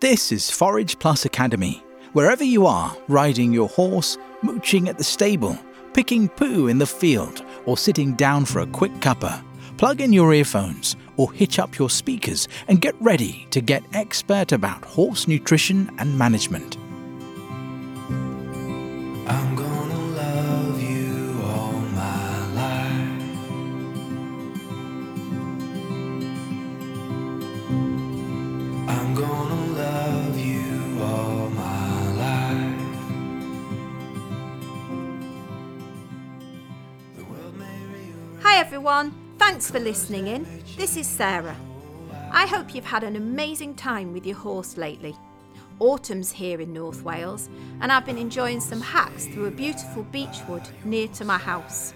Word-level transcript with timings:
This 0.00 0.32
is 0.32 0.50
Forage 0.50 0.98
Plus 0.98 1.24
Academy. 1.24 1.84
Wherever 2.14 2.42
you 2.42 2.66
are, 2.66 2.96
riding 3.06 3.52
your 3.52 3.68
horse, 3.68 4.18
mooching 4.42 4.88
at 4.88 4.98
the 4.98 5.04
stable, 5.04 5.56
picking 5.92 6.28
poo 6.28 6.66
in 6.66 6.78
the 6.78 6.86
field, 6.86 7.44
or 7.64 7.78
sitting 7.78 8.14
down 8.14 8.44
for 8.44 8.58
a 8.60 8.66
quick 8.66 8.92
cuppa, 8.94 9.44
plug 9.76 10.00
in 10.00 10.12
your 10.12 10.34
earphones 10.34 10.96
or 11.16 11.30
hitch 11.32 11.60
up 11.60 11.78
your 11.78 11.90
speakers 11.90 12.48
and 12.66 12.80
get 12.80 13.00
ready 13.00 13.46
to 13.50 13.60
get 13.60 13.84
expert 13.92 14.50
about 14.50 14.84
horse 14.84 15.28
nutrition 15.28 15.88
and 15.98 16.18
management. 16.18 16.76
Thanks 39.60 39.70
for 39.70 39.78
listening 39.78 40.26
in. 40.26 40.46
This 40.78 40.96
is 40.96 41.06
Sarah. 41.06 41.54
I 42.32 42.46
hope 42.46 42.74
you've 42.74 42.82
had 42.86 43.04
an 43.04 43.16
amazing 43.16 43.74
time 43.74 44.14
with 44.14 44.24
your 44.24 44.38
horse 44.38 44.78
lately. 44.78 45.14
Autumn's 45.80 46.32
here 46.32 46.62
in 46.62 46.72
North 46.72 47.02
Wales, 47.02 47.50
and 47.82 47.92
I've 47.92 48.06
been 48.06 48.16
enjoying 48.16 48.60
some 48.60 48.80
hacks 48.80 49.26
through 49.26 49.44
a 49.44 49.50
beautiful 49.50 50.04
beechwood 50.04 50.66
near 50.84 51.08
to 51.08 51.26
my 51.26 51.36
house. 51.36 51.92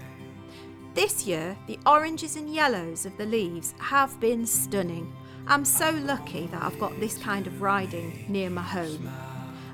This 0.93 1.25
year, 1.25 1.57
the 1.65 1.79
oranges 1.87 2.35
and 2.35 2.53
yellows 2.53 3.03
of 3.03 3.17
the 3.17 3.25
leaves 3.25 3.73
have 3.79 4.19
been 4.19 4.45
stunning. 4.45 5.11
I'm 5.47 5.65
so 5.65 5.89
lucky 5.89 6.45
that 6.45 6.61
I've 6.61 6.79
got 6.79 6.99
this 6.99 7.17
kind 7.17 7.47
of 7.47 7.63
riding 7.63 8.25
near 8.27 8.51
my 8.51 8.61
home. 8.61 9.09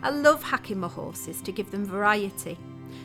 I 0.01 0.11
love 0.11 0.43
hacking 0.43 0.79
my 0.79 0.87
horses 0.87 1.41
to 1.41 1.51
give 1.51 1.71
them 1.71 1.83
variety, 1.83 2.57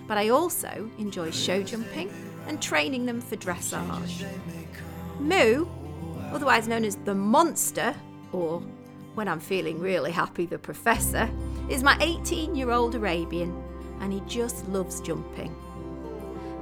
but 0.07 0.17
I 0.17 0.29
also 0.29 0.89
enjoy 0.97 1.33
show 1.33 1.65
jumping 1.65 2.26
and 2.47 2.61
training 2.61 3.07
them 3.07 3.21
for 3.21 3.37
dressage. 3.37 4.27
Moo, 5.19 5.67
otherwise 6.33 6.69
known 6.69 6.85
as 6.85 6.97
the 6.97 7.15
monster, 7.15 7.95
or 8.33 8.61
when 9.15 9.29
I'm 9.29 9.41
feeling 9.41 9.81
really 9.81 10.11
happy, 10.13 10.47
the 10.47 10.59
professor, 10.59 11.31
is 11.69 11.83
my 11.83 11.97
18 12.01 12.55
year 12.55 12.71
old 12.71 12.95
Arabian 12.95 13.63
and 14.01 14.13
he 14.13 14.21
just 14.27 14.69
loves 14.69 15.01
jumping. 15.01 15.55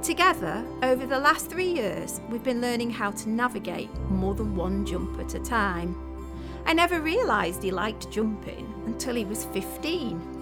Together, 0.01 0.63
over 0.83 1.05
the 1.05 1.19
last 1.19 1.49
three 1.49 1.71
years, 1.71 2.21
we've 2.29 2.43
been 2.43 2.61
learning 2.61 2.91
how 2.91 3.11
to 3.11 3.29
navigate 3.29 3.93
more 4.09 4.35
than 4.35 4.55
one 4.55 4.85
jump 4.85 5.19
at 5.19 5.33
a 5.33 5.39
time. 5.39 5.95
I 6.65 6.73
never 6.73 7.01
realised 7.01 7.63
he 7.63 7.71
liked 7.71 8.11
jumping 8.11 8.71
until 8.85 9.15
he 9.15 9.25
was 9.25 9.45
15. 9.45 10.35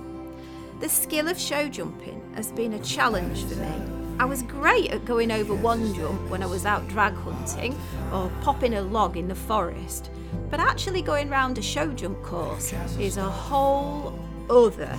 The 0.79 0.89
skill 0.89 1.29
of 1.29 1.39
show 1.39 1.69
jumping 1.69 2.21
has 2.35 2.51
been 2.51 2.73
a 2.73 2.83
challenge 2.83 3.43
for 3.45 3.55
me. 3.55 4.02
I 4.19 4.25
was 4.25 4.43
great 4.43 4.91
at 4.91 5.05
going 5.05 5.31
over 5.31 5.53
one 5.53 5.93
jump 5.93 6.29
when 6.29 6.43
I 6.43 6.45
was 6.45 6.65
out 6.65 6.87
drag 6.87 7.13
hunting 7.13 7.77
or 8.11 8.31
popping 8.41 8.75
a 8.75 8.81
log 8.81 9.17
in 9.17 9.27
the 9.27 9.35
forest, 9.35 10.11
but 10.49 10.59
actually 10.59 11.01
going 11.01 11.29
round 11.29 11.57
a 11.57 11.61
show 11.61 11.91
jump 11.91 12.21
course 12.21 12.73
is 12.99 13.17
a 13.17 13.23
whole 13.23 14.17
other 14.49 14.95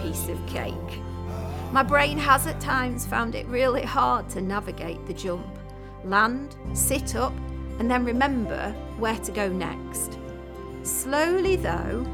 piece 0.00 0.28
of 0.28 0.44
cake. 0.46 0.72
My 1.72 1.82
brain 1.82 2.16
has 2.18 2.46
at 2.46 2.60
times 2.60 3.04
found 3.04 3.34
it 3.34 3.46
really 3.46 3.82
hard 3.82 4.28
to 4.30 4.40
navigate 4.40 5.04
the 5.06 5.14
jump, 5.14 5.46
land, 6.04 6.54
sit 6.72 7.16
up, 7.16 7.34
and 7.78 7.90
then 7.90 8.04
remember 8.04 8.70
where 8.96 9.18
to 9.18 9.32
go 9.32 9.48
next. 9.48 10.18
Slowly, 10.84 11.56
though, 11.56 12.06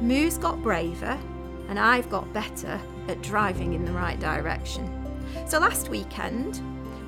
Moo's 0.00 0.38
got 0.38 0.62
braver 0.62 1.18
and 1.68 1.78
I've 1.78 2.08
got 2.08 2.32
better 2.32 2.80
at 3.08 3.22
driving 3.22 3.74
in 3.74 3.84
the 3.84 3.92
right 3.92 4.18
direction. 4.18 4.95
So 5.44 5.58
last 5.58 5.88
weekend, 5.88 6.60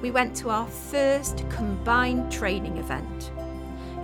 we 0.03 0.11
went 0.11 0.37
to 0.37 0.51
our 0.51 0.67
first 0.67 1.45
combined 1.51 2.31
training 2.31 2.77
event. 2.77 3.33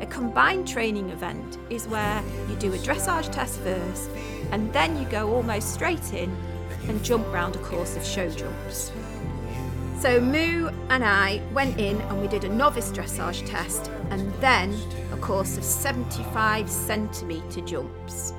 A 0.00 0.06
combined 0.06 0.66
training 0.66 1.10
event 1.10 1.58
is 1.70 1.86
where 1.86 2.22
you 2.48 2.56
do 2.56 2.72
a 2.72 2.78
dressage 2.78 3.30
test 3.32 3.60
first 3.60 4.10
and 4.50 4.72
then 4.72 4.98
you 4.98 5.04
go 5.06 5.32
almost 5.32 5.72
straight 5.72 6.12
in 6.12 6.36
and 6.88 7.02
jump 7.04 7.26
round 7.32 7.56
a 7.56 7.60
course 7.60 7.96
of 7.96 8.04
show 8.04 8.28
jumps. 8.28 8.90
So 10.00 10.20
Moo 10.20 10.68
and 10.90 11.04
I 11.04 11.40
went 11.52 11.78
in 11.80 12.00
and 12.02 12.20
we 12.20 12.28
did 12.28 12.44
a 12.44 12.48
novice 12.48 12.90
dressage 12.90 13.48
test 13.48 13.90
and 14.10 14.32
then 14.34 14.76
a 15.12 15.16
course 15.16 15.56
of 15.56 15.64
75 15.64 16.68
centimetre 16.68 17.62
jumps. 17.62 18.34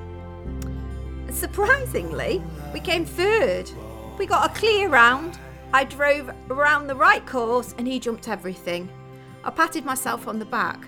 Surprisingly, 1.30 2.42
we 2.72 2.80
came 2.80 3.04
third. 3.04 3.70
We 4.18 4.26
got 4.26 4.50
a 4.50 4.54
clear 4.54 4.88
round. 4.88 5.38
I 5.72 5.84
drove 5.84 6.30
around 6.50 6.86
the 6.86 6.94
right 6.94 7.24
course 7.26 7.74
and 7.78 7.86
he 7.86 7.98
jumped 7.98 8.28
everything. 8.28 8.88
I 9.44 9.50
patted 9.50 9.84
myself 9.84 10.26
on 10.28 10.38
the 10.38 10.44
back 10.44 10.86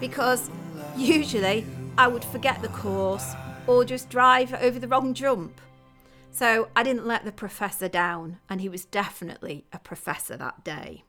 because 0.00 0.50
usually 0.96 1.66
I 1.96 2.08
would 2.08 2.24
forget 2.24 2.62
the 2.62 2.68
course 2.68 3.34
or 3.66 3.84
just 3.84 4.08
drive 4.08 4.54
over 4.54 4.78
the 4.78 4.88
wrong 4.88 5.14
jump. 5.14 5.60
So 6.30 6.68
I 6.76 6.82
didn't 6.82 7.06
let 7.06 7.24
the 7.24 7.32
professor 7.32 7.88
down, 7.88 8.38
and 8.48 8.60
he 8.60 8.68
was 8.68 8.84
definitely 8.84 9.66
a 9.72 9.78
professor 9.78 10.36
that 10.36 10.62
day. 10.62 11.04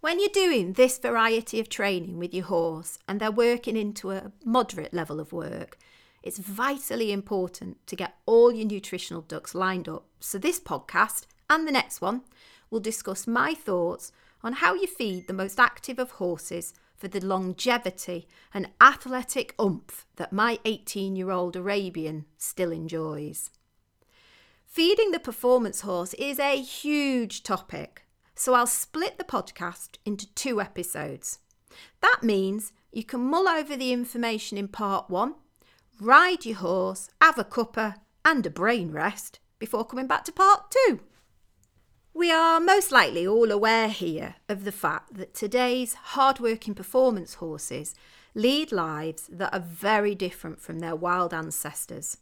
When 0.00 0.18
you're 0.18 0.28
doing 0.28 0.72
this 0.72 0.98
variety 0.98 1.60
of 1.60 1.68
training 1.68 2.18
with 2.18 2.32
your 2.32 2.46
horse 2.46 2.98
and 3.06 3.20
they're 3.20 3.30
working 3.30 3.76
into 3.76 4.10
a 4.10 4.32
moderate 4.44 4.94
level 4.94 5.20
of 5.20 5.32
work, 5.32 5.76
it's 6.22 6.38
vitally 6.38 7.12
important 7.12 7.84
to 7.86 7.96
get 7.96 8.16
all 8.26 8.52
your 8.52 8.66
nutritional 8.66 9.22
ducks 9.22 9.54
lined 9.54 9.88
up. 9.88 10.04
So, 10.20 10.38
this 10.38 10.60
podcast 10.60 11.26
and 11.50 11.66
the 11.66 11.72
next 11.72 12.00
one 12.00 12.22
will 12.70 12.80
discuss 12.80 13.26
my 13.26 13.54
thoughts 13.54 14.12
on 14.42 14.54
how 14.54 14.74
you 14.74 14.86
feed 14.86 15.26
the 15.26 15.32
most 15.32 15.58
active 15.58 15.98
of 15.98 16.12
horses 16.12 16.74
for 16.96 17.08
the 17.08 17.24
longevity 17.24 18.26
and 18.52 18.68
athletic 18.80 19.54
oomph 19.60 20.06
that 20.16 20.32
my 20.32 20.58
18 20.64 21.16
year 21.16 21.30
old 21.30 21.56
Arabian 21.56 22.24
still 22.36 22.72
enjoys. 22.72 23.50
Feeding 24.66 25.12
the 25.12 25.20
performance 25.20 25.80
horse 25.80 26.14
is 26.14 26.38
a 26.38 26.60
huge 26.60 27.42
topic, 27.42 28.04
so 28.34 28.54
I'll 28.54 28.66
split 28.66 29.16
the 29.16 29.24
podcast 29.24 29.96
into 30.04 30.32
two 30.34 30.60
episodes. 30.60 31.38
That 32.00 32.20
means 32.22 32.72
you 32.92 33.04
can 33.04 33.20
mull 33.20 33.48
over 33.48 33.76
the 33.76 33.92
information 33.92 34.58
in 34.58 34.68
part 34.68 35.08
one, 35.08 35.34
ride 36.00 36.44
your 36.44 36.56
horse, 36.56 37.08
have 37.20 37.38
a 37.38 37.44
cuppa 37.44 37.96
and 38.24 38.44
a 38.44 38.50
brain 38.50 38.92
rest 38.92 39.40
before 39.58 39.84
coming 39.84 40.06
back 40.06 40.24
to 40.24 40.32
part 40.32 40.70
two. 40.70 41.00
We 42.18 42.32
are 42.32 42.58
most 42.58 42.90
likely 42.90 43.28
all 43.28 43.52
aware 43.52 43.88
here 43.88 44.34
of 44.48 44.64
the 44.64 44.72
fact 44.72 45.14
that 45.14 45.34
today's 45.34 45.94
hard-working 45.94 46.74
performance 46.74 47.34
horses 47.34 47.94
lead 48.34 48.72
lives 48.72 49.28
that 49.30 49.54
are 49.54 49.60
very 49.60 50.16
different 50.16 50.60
from 50.60 50.80
their 50.80 50.96
wild 50.96 51.32
ancestors. 51.32 52.16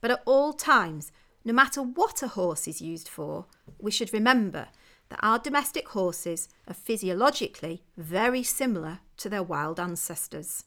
But 0.00 0.12
at 0.12 0.22
all 0.26 0.52
times, 0.52 1.10
no 1.44 1.52
matter 1.52 1.82
what 1.82 2.22
a 2.22 2.28
horse 2.28 2.68
is 2.68 2.80
used 2.80 3.08
for, 3.08 3.46
we 3.80 3.90
should 3.90 4.12
remember 4.12 4.68
that 5.08 5.18
our 5.24 5.40
domestic 5.40 5.88
horses 5.88 6.48
are 6.68 6.74
physiologically 6.74 7.82
very 7.96 8.44
similar 8.44 9.00
to 9.16 9.28
their 9.28 9.42
wild 9.42 9.80
ancestors. 9.80 10.66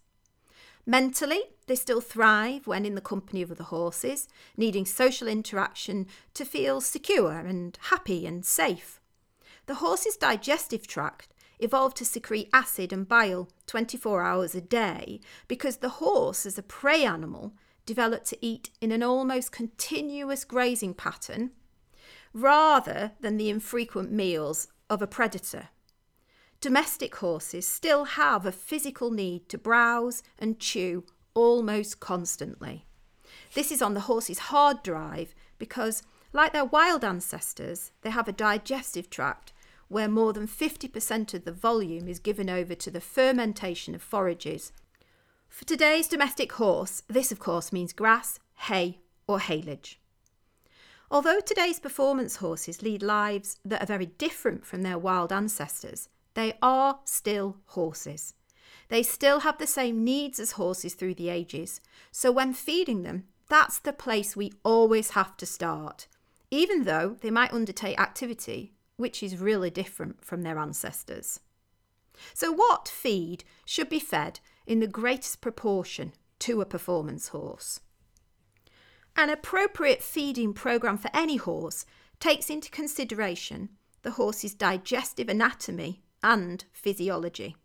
Mentally, 0.85 1.41
they 1.67 1.75
still 1.75 2.01
thrive 2.01 2.67
when 2.67 2.85
in 2.85 2.95
the 2.95 3.01
company 3.01 3.41
of 3.41 3.51
other 3.51 3.63
horses, 3.63 4.27
needing 4.55 4.85
social 4.85 5.27
interaction 5.27 6.05
to 6.35 6.45
feel 6.45 6.79
secure 6.79 7.39
and 7.39 7.77
happy 7.89 8.27
and 8.27 8.45
safe. 8.45 8.99
The 9.65 9.75
horse's 9.75 10.15
digestive 10.15 10.85
tract 10.85 11.33
evolved 11.57 11.97
to 11.97 12.05
secrete 12.05 12.49
acid 12.53 12.93
and 12.93 13.07
bile 13.07 13.49
24 13.65 14.21
hours 14.21 14.53
a 14.53 14.61
day 14.61 15.19
because 15.47 15.77
the 15.77 15.89
horse, 15.89 16.45
as 16.45 16.57
a 16.57 16.63
prey 16.63 17.03
animal, 17.03 17.53
developed 17.85 18.27
to 18.27 18.45
eat 18.45 18.69
in 18.81 18.91
an 18.91 19.01
almost 19.01 19.51
continuous 19.51 20.43
grazing 20.43 20.93
pattern 20.93 21.51
rather 22.33 23.13
than 23.21 23.37
the 23.37 23.49
infrequent 23.49 24.11
meals 24.11 24.67
of 24.89 25.01
a 25.01 25.07
predator. 25.07 25.69
Domestic 26.65 27.17
horses 27.17 27.67
still 27.67 28.05
have 28.05 28.43
a 28.43 28.51
physical 28.51 29.11
need 29.11 29.47
to 29.49 29.57
browse 29.59 30.23
and 30.39 30.59
chew 30.59 31.03
almost 31.35 31.99
constantly. 31.99 32.87
This 33.53 33.71
is 33.71 33.83
on 33.83 33.93
the 33.93 34.07
horse's 34.09 34.49
hard 34.49 34.81
drive 34.81 35.35
because, 35.59 36.01
like 36.33 36.53
their 36.53 36.65
wild 36.65 37.05
ancestors, 37.05 37.91
they 38.01 38.09
have 38.09 38.27
a 38.27 38.31
digestive 38.31 39.11
tract 39.11 39.53
where 39.89 40.07
more 40.07 40.33
than 40.33 40.47
50% 40.47 41.35
of 41.35 41.45
the 41.45 41.51
volume 41.51 42.07
is 42.07 42.17
given 42.17 42.49
over 42.49 42.73
to 42.73 42.89
the 42.89 42.99
fermentation 42.99 43.93
of 43.93 44.01
forages. 44.01 44.71
For 45.47 45.65
today's 45.65 46.07
domestic 46.07 46.53
horse, 46.53 47.03
this 47.07 47.31
of 47.31 47.37
course 47.37 47.71
means 47.71 47.93
grass, 47.93 48.39
hay, 48.55 49.01
or 49.27 49.37
haylage. 49.37 49.97
Although 51.11 51.41
today's 51.41 51.79
performance 51.79 52.37
horses 52.37 52.81
lead 52.81 53.03
lives 53.03 53.59
that 53.63 53.83
are 53.83 53.85
very 53.85 54.07
different 54.07 54.65
from 54.65 54.81
their 54.81 54.97
wild 54.97 55.31
ancestors, 55.31 56.09
they 56.35 56.53
are 56.61 56.99
still 57.05 57.57
horses. 57.65 58.33
They 58.89 59.03
still 59.03 59.39
have 59.41 59.57
the 59.57 59.67
same 59.67 60.03
needs 60.03 60.39
as 60.39 60.53
horses 60.53 60.93
through 60.93 61.15
the 61.15 61.29
ages, 61.29 61.81
so 62.11 62.31
when 62.31 62.53
feeding 62.53 63.03
them, 63.03 63.25
that's 63.49 63.79
the 63.79 63.93
place 63.93 64.35
we 64.35 64.53
always 64.63 65.11
have 65.11 65.35
to 65.37 65.45
start, 65.45 66.07
even 66.51 66.83
though 66.83 67.17
they 67.21 67.31
might 67.31 67.53
undertake 67.53 67.99
activity 67.99 68.73
which 68.97 69.21
is 69.21 69.37
really 69.37 69.69
different 69.69 70.23
from 70.23 70.41
their 70.41 70.57
ancestors. 70.57 71.39
So, 72.33 72.51
what 72.51 72.87
feed 72.87 73.43
should 73.65 73.89
be 73.89 73.99
fed 73.99 74.39
in 74.65 74.79
the 74.79 74.87
greatest 74.87 75.41
proportion 75.41 76.13
to 76.39 76.61
a 76.61 76.65
performance 76.65 77.29
horse? 77.29 77.81
An 79.17 79.29
appropriate 79.29 80.01
feeding 80.01 80.53
programme 80.53 80.97
for 80.97 81.09
any 81.13 81.37
horse 81.37 81.85
takes 82.19 82.49
into 82.49 82.69
consideration 82.69 83.69
the 84.01 84.11
horse's 84.11 84.53
digestive 84.53 85.29
anatomy 85.29 86.03
and 86.23 86.65
physiology. 86.71 87.55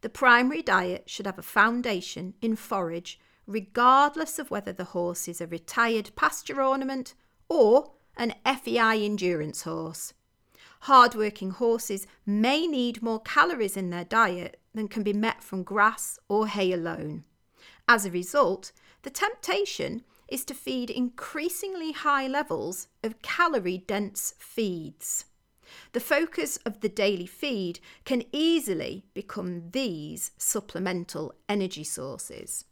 The 0.00 0.08
primary 0.08 0.62
diet 0.62 1.04
should 1.06 1.26
have 1.26 1.38
a 1.38 1.42
foundation 1.42 2.34
in 2.40 2.56
forage, 2.56 3.20
regardless 3.46 4.38
of 4.38 4.50
whether 4.50 4.72
the 4.72 4.84
horse 4.84 5.28
is 5.28 5.40
a 5.40 5.46
retired 5.46 6.10
pasture 6.16 6.60
ornament 6.60 7.14
or 7.48 7.92
an 8.16 8.34
FEI 8.44 9.04
endurance 9.04 9.62
horse. 9.62 10.14
Hard-working 10.80 11.50
horses 11.50 12.06
may 12.24 12.66
need 12.66 13.02
more 13.02 13.20
calories 13.20 13.76
in 13.76 13.90
their 13.90 14.04
diet 14.04 14.60
than 14.74 14.88
can 14.88 15.02
be 15.02 15.12
met 15.12 15.42
from 15.42 15.62
grass 15.62 16.18
or 16.28 16.46
hay 16.46 16.72
alone. 16.72 17.24
As 17.88 18.04
a 18.04 18.10
result, 18.10 18.72
the 19.02 19.10
temptation 19.10 20.02
is 20.28 20.44
to 20.44 20.54
feed 20.54 20.90
increasingly 20.90 21.92
high 21.92 22.26
levels 22.26 22.88
of 23.02 23.22
calorie 23.22 23.78
dense 23.78 24.34
feeds. 24.38 25.26
The 25.92 26.00
focus 26.00 26.58
of 26.58 26.80
the 26.80 26.88
daily 26.88 27.26
feed 27.26 27.80
can 28.04 28.24
easily 28.32 29.04
become 29.14 29.70
these 29.70 30.32
supplemental 30.38 31.34
energy 31.48 31.84
sources. 31.84 32.64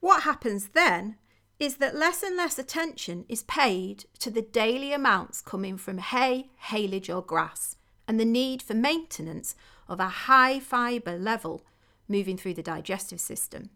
What 0.00 0.24
happens 0.24 0.68
then 0.68 1.16
is 1.58 1.76
that 1.76 1.94
less 1.94 2.22
and 2.22 2.36
less 2.36 2.58
attention 2.58 3.24
is 3.28 3.44
paid 3.44 4.04
to 4.18 4.30
the 4.30 4.42
daily 4.42 4.92
amounts 4.92 5.40
coming 5.40 5.76
from 5.76 5.98
hay, 5.98 6.50
haylage, 6.68 7.08
or 7.08 7.22
grass, 7.22 7.76
and 8.08 8.18
the 8.18 8.24
need 8.24 8.60
for 8.60 8.74
maintenance 8.74 9.54
of 9.88 10.00
a 10.00 10.08
high 10.08 10.58
fibre 10.58 11.16
level 11.16 11.64
moving 12.08 12.36
through 12.36 12.54
the 12.54 12.62
digestive 12.62 13.20
system. 13.20 13.70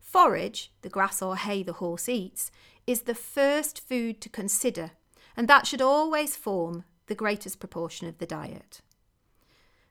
Forage, 0.00 0.70
the 0.82 0.88
grass 0.88 1.20
or 1.20 1.36
hay 1.36 1.62
the 1.62 1.74
horse 1.74 2.08
eats, 2.08 2.50
is 2.86 3.02
the 3.02 3.14
first 3.14 3.80
food 3.80 4.20
to 4.20 4.28
consider, 4.28 4.92
and 5.36 5.48
that 5.48 5.66
should 5.66 5.82
always 5.82 6.36
form 6.36 6.84
the 7.06 7.14
greatest 7.14 7.60
proportion 7.60 8.08
of 8.08 8.18
the 8.18 8.26
diet. 8.26 8.80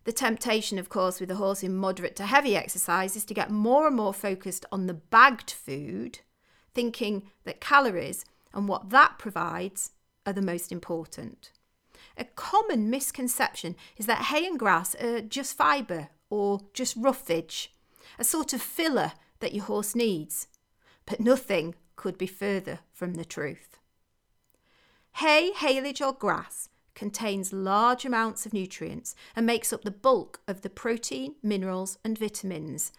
The 0.06 0.12
temptation, 0.12 0.78
of 0.78 0.90
course, 0.90 1.22
with 1.22 1.32
a 1.32 1.36
horse 1.36 1.64
in 1.64 1.76
moderate 1.76 2.16
to 2.18 2.26
heavy 2.26 2.58
exercise 2.58 3.16
is 3.16 3.24
to 3.26 3.34
get 3.34 3.50
more 3.50 3.88
and 3.88 3.96
more 3.96 4.14
focused 4.14 4.66
on 4.72 4.88
the 4.88 4.94
bagged 4.94 5.52
food, 5.52 6.20
thinking 6.74 7.32
that 7.46 7.62
calories 7.62 8.26
and 8.54 8.68
what 8.68 8.90
that 8.90 9.18
provides 9.18 9.92
are 10.26 10.34
the 10.34 10.42
most 10.42 10.72
important. 10.72 11.52
A 12.18 12.26
common 12.26 12.90
misconception 12.90 13.76
is 13.98 14.06
that 14.06 14.26
hay 14.26 14.46
and 14.46 14.60
grass 14.60 14.94
are 14.96 15.22
just 15.22 15.56
fibre 15.56 16.10
or 16.30 16.60
just 16.74 16.96
roughage, 16.98 17.74
a 18.20 18.24
sort 18.24 18.54
of 18.54 18.62
filler 18.62 19.14
that 19.40 19.54
your 19.54 19.66
horse 19.66 19.96
needs. 19.96 20.48
But 21.06 21.20
nothing 21.20 21.76
could 21.96 22.18
be 22.18 22.28
further 22.28 22.80
from 22.92 23.16
the 23.16 23.26
truth. 23.26 23.80
Hay, 25.18 25.52
haylage, 25.52 26.06
or 26.06 26.14
grass 26.14 26.70
contains 26.96 27.54
large 27.54 28.06
amounts 28.06 28.46
of 28.46 28.54
nutrients 28.54 29.16
and 29.36 29.46
makes 29.46 29.74
up 29.74 29.84
the 29.84 29.92
bulk 29.92 30.42
of 30.48 30.62
the 30.62 30.70
protein, 30.70 31.36
minerals, 31.42 31.98
and 32.04 32.18
vitamins 32.18 32.92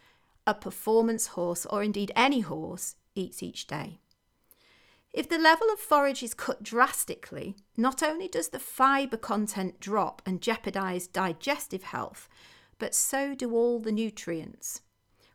a 0.47 0.55
performance 0.55 1.29
horse, 1.29 1.67
or 1.67 1.83
indeed 1.83 2.13
any 2.15 2.41
horse, 2.41 2.97
eats 3.15 3.43
each 3.43 3.67
day. 3.67 3.99
If 5.13 5.29
the 5.29 5.39
level 5.39 5.69
of 5.73 5.79
forage 5.79 6.23
is 6.23 6.35
cut 6.35 6.63
drastically, 6.63 7.55
not 7.77 8.03
only 8.03 8.29
does 8.29 8.49
the 8.49 8.59
fibre 8.59 9.17
content 9.17 9.79
drop 9.81 10.21
and 10.27 10.43
jeopardise 10.43 11.07
digestive 11.07 11.85
health, 11.85 12.29
but 12.79 12.95
so 12.95 13.35
do 13.35 13.55
all 13.55 13.79
the 13.79 13.93
nutrients. 13.93 14.83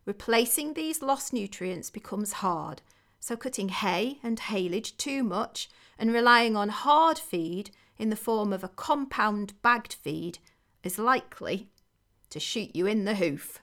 Replacing 0.04 0.74
these 0.74 1.02
lost 1.02 1.32
nutrients 1.32 1.90
becomes 1.90 2.34
hard, 2.34 2.82
so 3.18 3.36
cutting 3.36 3.70
hay 3.70 4.18
and 4.22 4.38
haylage 4.38 4.96
too 4.96 5.22
much 5.22 5.68
and 5.98 6.12
relying 6.12 6.56
on 6.56 6.68
hard 6.68 7.18
feed 7.18 7.70
in 8.00 8.08
the 8.08 8.16
form 8.16 8.50
of 8.50 8.64
a 8.64 8.68
compound 8.68 9.52
bagged 9.60 9.92
feed 9.92 10.38
is 10.82 10.98
likely 10.98 11.68
to 12.30 12.40
shoot 12.40 12.74
you 12.74 12.86
in 12.86 13.04
the 13.04 13.16
hoof. 13.16 13.62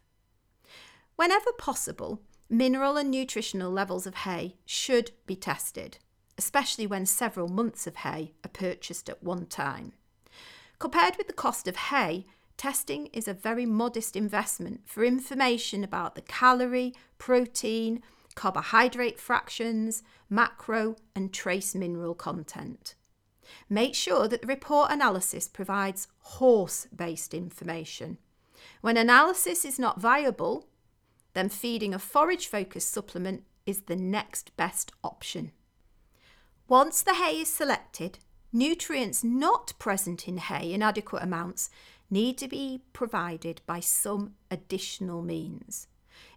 Whenever 1.15 1.51
possible, 1.57 2.21
mineral 2.47 2.97
and 2.97 3.09
nutritional 3.09 3.71
levels 3.71 4.05
of 4.05 4.13
hay 4.13 4.55
should 4.63 5.09
be 5.25 5.35
tested, 5.35 5.97
especially 6.37 6.85
when 6.85 7.07
several 7.07 7.47
months 7.47 7.87
of 7.87 7.95
hay 7.97 8.33
are 8.45 8.49
purchased 8.49 9.09
at 9.09 9.23
one 9.23 9.47
time. 9.47 9.93
Compared 10.77 11.17
with 11.17 11.25
the 11.25 11.33
cost 11.33 11.67
of 11.67 11.75
hay, 11.75 12.23
testing 12.57 13.07
is 13.07 13.27
a 13.27 13.33
very 13.33 13.65
modest 13.65 14.15
investment 14.15 14.81
for 14.85 15.03
information 15.03 15.83
about 15.83 16.13
the 16.13 16.21
calorie, 16.21 16.93
protein, 17.17 18.03
carbohydrate 18.35 19.19
fractions, 19.19 20.03
macro, 20.29 20.95
and 21.15 21.33
trace 21.33 21.73
mineral 21.73 22.13
content. 22.13 22.93
Make 23.69 23.95
sure 23.95 24.27
that 24.27 24.41
the 24.41 24.47
report 24.47 24.91
analysis 24.91 25.47
provides 25.47 26.07
horse 26.19 26.87
based 26.95 27.33
information. 27.33 28.17
When 28.81 28.97
analysis 28.97 29.65
is 29.65 29.79
not 29.79 30.01
viable, 30.01 30.67
then 31.33 31.49
feeding 31.49 31.93
a 31.93 31.99
forage 31.99 32.47
focused 32.47 32.91
supplement 32.91 33.43
is 33.65 33.81
the 33.81 33.95
next 33.95 34.55
best 34.57 34.91
option. 35.03 35.51
Once 36.67 37.01
the 37.01 37.15
hay 37.15 37.41
is 37.41 37.51
selected, 37.51 38.19
nutrients 38.51 39.23
not 39.23 39.73
present 39.77 40.27
in 40.27 40.37
hay 40.37 40.73
in 40.73 40.81
adequate 40.81 41.23
amounts 41.23 41.69
need 42.09 42.37
to 42.37 42.47
be 42.47 42.81
provided 42.93 43.61
by 43.65 43.79
some 43.79 44.33
additional 44.49 45.21
means. 45.21 45.87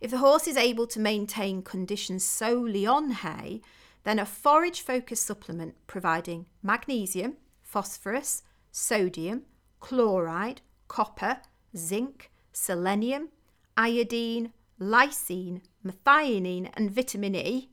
If 0.00 0.10
the 0.10 0.18
horse 0.18 0.46
is 0.46 0.56
able 0.56 0.86
to 0.88 1.00
maintain 1.00 1.62
conditions 1.62 2.24
solely 2.24 2.86
on 2.86 3.10
hay, 3.10 3.62
then 4.04 4.18
a 4.18 4.26
forage 4.26 4.80
focused 4.80 5.26
supplement 5.26 5.74
providing 5.86 6.46
magnesium, 6.62 7.36
phosphorus, 7.62 8.42
sodium, 8.70 9.42
chloride, 9.80 10.60
copper, 10.88 11.40
zinc, 11.76 12.30
selenium, 12.52 13.28
iodine, 13.76 14.52
lysine, 14.80 15.60
methionine, 15.84 16.70
and 16.74 16.90
vitamin 16.90 17.34
E, 17.34 17.70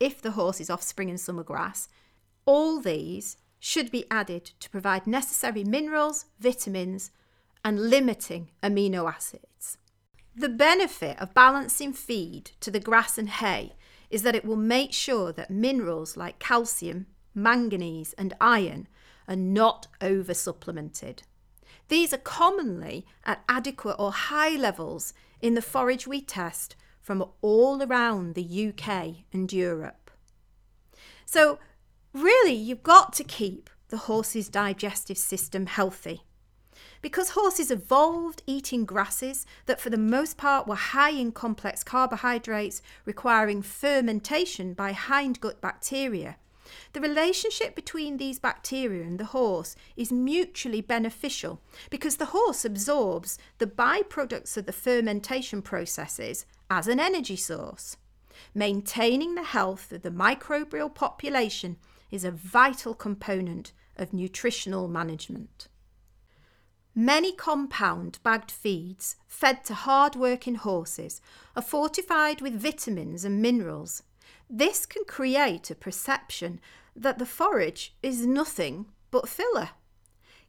if 0.00 0.20
the 0.20 0.32
horse 0.32 0.60
is 0.60 0.70
off 0.70 0.82
spring 0.82 1.10
and 1.10 1.20
summer 1.20 1.42
grass, 1.42 1.88
all 2.46 2.80
these 2.80 3.36
should 3.58 3.90
be 3.90 4.04
added 4.10 4.44
to 4.60 4.70
provide 4.70 5.06
necessary 5.06 5.64
minerals, 5.64 6.26
vitamins, 6.38 7.10
and 7.64 7.88
limiting 7.88 8.50
amino 8.62 9.10
acids. 9.10 9.78
The 10.36 10.48
benefit 10.48 11.18
of 11.20 11.32
balancing 11.32 11.92
feed 11.92 12.50
to 12.60 12.70
the 12.70 12.80
grass 12.80 13.16
and 13.16 13.28
hay 13.28 13.74
is 14.14 14.22
that 14.22 14.36
it 14.36 14.44
will 14.44 14.54
make 14.56 14.92
sure 14.92 15.32
that 15.32 15.50
minerals 15.50 16.16
like 16.16 16.38
calcium, 16.38 17.06
manganese, 17.34 18.12
and 18.12 18.32
iron 18.40 18.86
are 19.26 19.34
not 19.34 19.88
over 20.00 20.32
supplemented. 20.32 21.24
These 21.88 22.14
are 22.14 22.18
commonly 22.18 23.04
at 23.24 23.42
adequate 23.48 23.96
or 23.98 24.12
high 24.12 24.50
levels 24.50 25.14
in 25.40 25.54
the 25.54 25.60
forage 25.60 26.06
we 26.06 26.20
test 26.20 26.76
from 27.02 27.24
all 27.42 27.82
around 27.82 28.36
the 28.36 28.68
UK 28.68 29.24
and 29.32 29.52
Europe. 29.52 30.12
So, 31.26 31.58
really, 32.12 32.54
you've 32.54 32.84
got 32.84 33.12
to 33.14 33.24
keep 33.24 33.68
the 33.88 33.96
horse's 33.96 34.48
digestive 34.48 35.18
system 35.18 35.66
healthy. 35.66 36.22
Because 37.02 37.30
horses 37.30 37.70
evolved 37.70 38.42
eating 38.46 38.84
grasses 38.84 39.46
that, 39.66 39.80
for 39.80 39.90
the 39.90 39.98
most 39.98 40.36
part, 40.36 40.66
were 40.66 40.74
high 40.74 41.10
in 41.10 41.32
complex 41.32 41.82
carbohydrates 41.82 42.82
requiring 43.04 43.62
fermentation 43.62 44.74
by 44.74 44.92
hindgut 44.92 45.60
bacteria, 45.60 46.36
the 46.92 47.00
relationship 47.00 47.74
between 47.74 48.16
these 48.16 48.38
bacteria 48.38 49.04
and 49.04 49.18
the 49.18 49.26
horse 49.26 49.76
is 49.96 50.10
mutually 50.10 50.80
beneficial 50.80 51.60
because 51.90 52.16
the 52.16 52.26
horse 52.26 52.64
absorbs 52.64 53.38
the 53.58 53.66
byproducts 53.66 54.56
of 54.56 54.66
the 54.66 54.72
fermentation 54.72 55.62
processes 55.62 56.46
as 56.70 56.88
an 56.88 57.00
energy 57.00 57.36
source. 57.36 57.96
Maintaining 58.54 59.34
the 59.34 59.44
health 59.44 59.92
of 59.92 60.02
the 60.02 60.10
microbial 60.10 60.92
population 60.92 61.76
is 62.10 62.24
a 62.24 62.30
vital 62.30 62.94
component 62.94 63.72
of 63.96 64.12
nutritional 64.12 64.88
management. 64.88 65.68
Many 66.96 67.32
compound 67.32 68.20
bagged 68.22 68.52
feeds 68.52 69.16
fed 69.26 69.64
to 69.64 69.74
hard 69.74 70.14
working 70.14 70.54
horses 70.54 71.20
are 71.56 71.62
fortified 71.62 72.40
with 72.40 72.60
vitamins 72.60 73.24
and 73.24 73.42
minerals. 73.42 74.04
This 74.48 74.86
can 74.86 75.04
create 75.04 75.70
a 75.70 75.74
perception 75.74 76.60
that 76.94 77.18
the 77.18 77.26
forage 77.26 77.96
is 78.00 78.26
nothing 78.26 78.86
but 79.10 79.28
filler. 79.28 79.70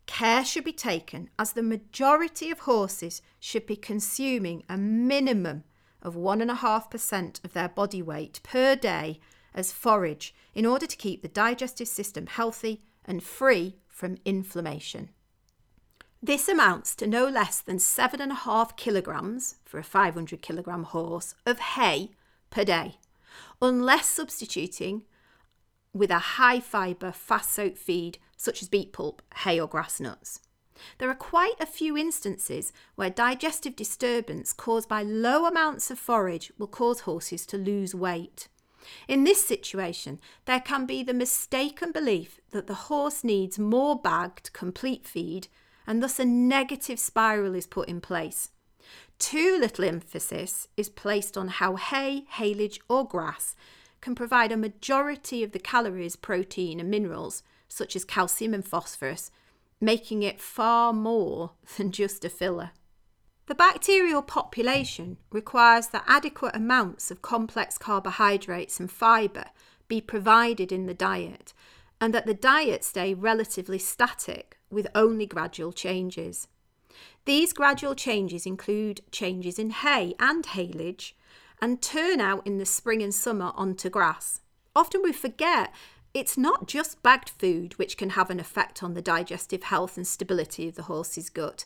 Care 0.05 0.45
should 0.45 0.63
be 0.63 0.71
taken 0.71 1.31
as 1.39 1.53
the 1.53 1.63
majority 1.63 2.51
of 2.51 2.59
horses 2.59 3.23
should 3.39 3.65
be 3.65 3.75
consuming 3.75 4.63
a 4.69 4.77
minimum 4.77 5.63
of 6.03 6.13
1.5% 6.13 7.43
of 7.43 7.53
their 7.53 7.69
body 7.69 8.03
weight 8.03 8.39
per 8.43 8.75
day 8.75 9.19
as 9.55 9.71
forage 9.71 10.35
in 10.53 10.63
order 10.63 10.85
to 10.85 10.95
keep 10.95 11.23
the 11.23 11.27
digestive 11.27 11.87
system 11.87 12.27
healthy 12.27 12.83
and 13.03 13.23
free 13.23 13.77
from 13.87 14.17
inflammation. 14.25 15.09
This 16.25 16.49
amounts 16.49 16.95
to 16.95 17.05
no 17.05 17.27
less 17.27 17.61
than 17.61 17.77
7.5 17.77 18.75
kilograms 18.77 19.57
for 19.63 19.77
a 19.77 19.83
500 19.83 20.41
kilogram 20.41 20.85
horse 20.85 21.35
of 21.45 21.59
hay 21.59 22.09
per 22.49 22.63
day, 22.63 22.95
unless 23.61 24.07
substituting 24.07 25.03
with 25.93 26.09
a 26.09 26.33
high 26.39 26.59
fibre, 26.59 27.11
fast 27.11 27.51
soaked 27.51 27.77
feed 27.77 28.17
such 28.35 28.63
as 28.63 28.69
beet 28.69 28.91
pulp, 28.91 29.21
hay, 29.43 29.59
or 29.59 29.67
grass 29.67 29.99
nuts. 29.99 30.41
There 30.97 31.11
are 31.11 31.15
quite 31.15 31.59
a 31.59 31.67
few 31.67 31.95
instances 31.95 32.73
where 32.95 33.11
digestive 33.11 33.75
disturbance 33.75 34.51
caused 34.51 34.89
by 34.89 35.03
low 35.03 35.45
amounts 35.45 35.91
of 35.91 35.99
forage 35.99 36.51
will 36.57 36.65
cause 36.65 37.01
horses 37.01 37.45
to 37.45 37.57
lose 37.59 37.93
weight. 37.93 38.47
In 39.07 39.25
this 39.25 39.45
situation, 39.45 40.19
there 40.45 40.59
can 40.59 40.87
be 40.87 41.03
the 41.03 41.13
mistaken 41.13 41.91
belief 41.91 42.39
that 42.49 42.65
the 42.65 42.89
horse 42.89 43.23
needs 43.23 43.59
more 43.59 43.95
bagged, 43.95 44.53
complete 44.53 45.05
feed, 45.05 45.49
and 45.87 46.01
thus 46.01 46.19
a 46.19 46.25
negative 46.25 46.99
spiral 46.99 47.55
is 47.55 47.67
put 47.67 47.87
in 47.87 48.01
place. 48.01 48.49
Too 49.19 49.57
little 49.59 49.85
emphasis 49.85 50.67
is 50.75 50.89
placed 50.89 51.37
on 51.37 51.47
how 51.47 51.75
hay, 51.75 52.25
haylage, 52.33 52.79
or 52.89 53.07
grass 53.07 53.55
can 54.01 54.15
provide 54.15 54.51
a 54.51 54.57
majority 54.57 55.43
of 55.43 55.51
the 55.51 55.59
calories, 55.59 56.15
protein, 56.15 56.79
and 56.79 56.89
minerals, 56.89 57.41
such 57.67 57.95
as 57.95 58.05
calcium 58.05 58.53
and 58.53 58.65
phosphorus, 58.65 59.31
making 59.81 60.21
it 60.21 60.39
far 60.41 60.93
more 60.93 61.51
than 61.77 61.91
just 61.91 62.25
a 62.25 62.29
filler. 62.29 62.71
The 63.47 63.55
bacterial 63.55 64.23
population 64.23 65.17
requires 65.31 65.87
that 65.87 66.03
adequate 66.07 66.55
amounts 66.55 67.11
of 67.11 67.21
complex 67.21 67.77
carbohydrates 67.77 68.79
and 68.79 68.91
fibre 68.91 69.45
be 69.87 70.01
provided 70.01 70.71
in 70.71 70.87
the 70.87 70.95
diet, 70.95 71.53
and 72.01 72.13
that 72.13 72.25
the 72.25 72.33
diet 72.33 72.83
stay 72.83 73.13
relatively 73.13 73.77
static 73.77 74.54
with 74.69 74.87
only 74.95 75.25
gradual 75.25 75.71
changes. 75.71 76.47
These 77.25 77.53
gradual 77.53 77.95
changes 77.95 78.45
include 78.45 79.01
changes 79.11 79.59
in 79.59 79.69
hay 79.69 80.13
and 80.19 80.45
haylage, 80.45 81.13
and 81.61 81.81
turn 81.81 82.19
out 82.19 82.45
in 82.45 82.57
the 82.57 82.65
spring 82.65 83.01
and 83.01 83.13
summer 83.13 83.51
onto 83.55 83.89
grass. 83.89 84.41
Often 84.75 85.03
we 85.03 85.13
forget 85.13 85.73
it's 86.13 86.37
not 86.37 86.67
just 86.67 87.01
bagged 87.03 87.29
food 87.29 87.77
which 87.77 87.97
can 87.97 88.11
have 88.11 88.29
an 88.29 88.39
effect 88.39 88.83
on 88.83 88.93
the 88.93 89.01
digestive 89.01 89.63
health 89.63 89.97
and 89.97 90.07
stability 90.07 90.67
of 90.67 90.75
the 90.75 90.83
horse's 90.83 91.29
gut. 91.29 91.65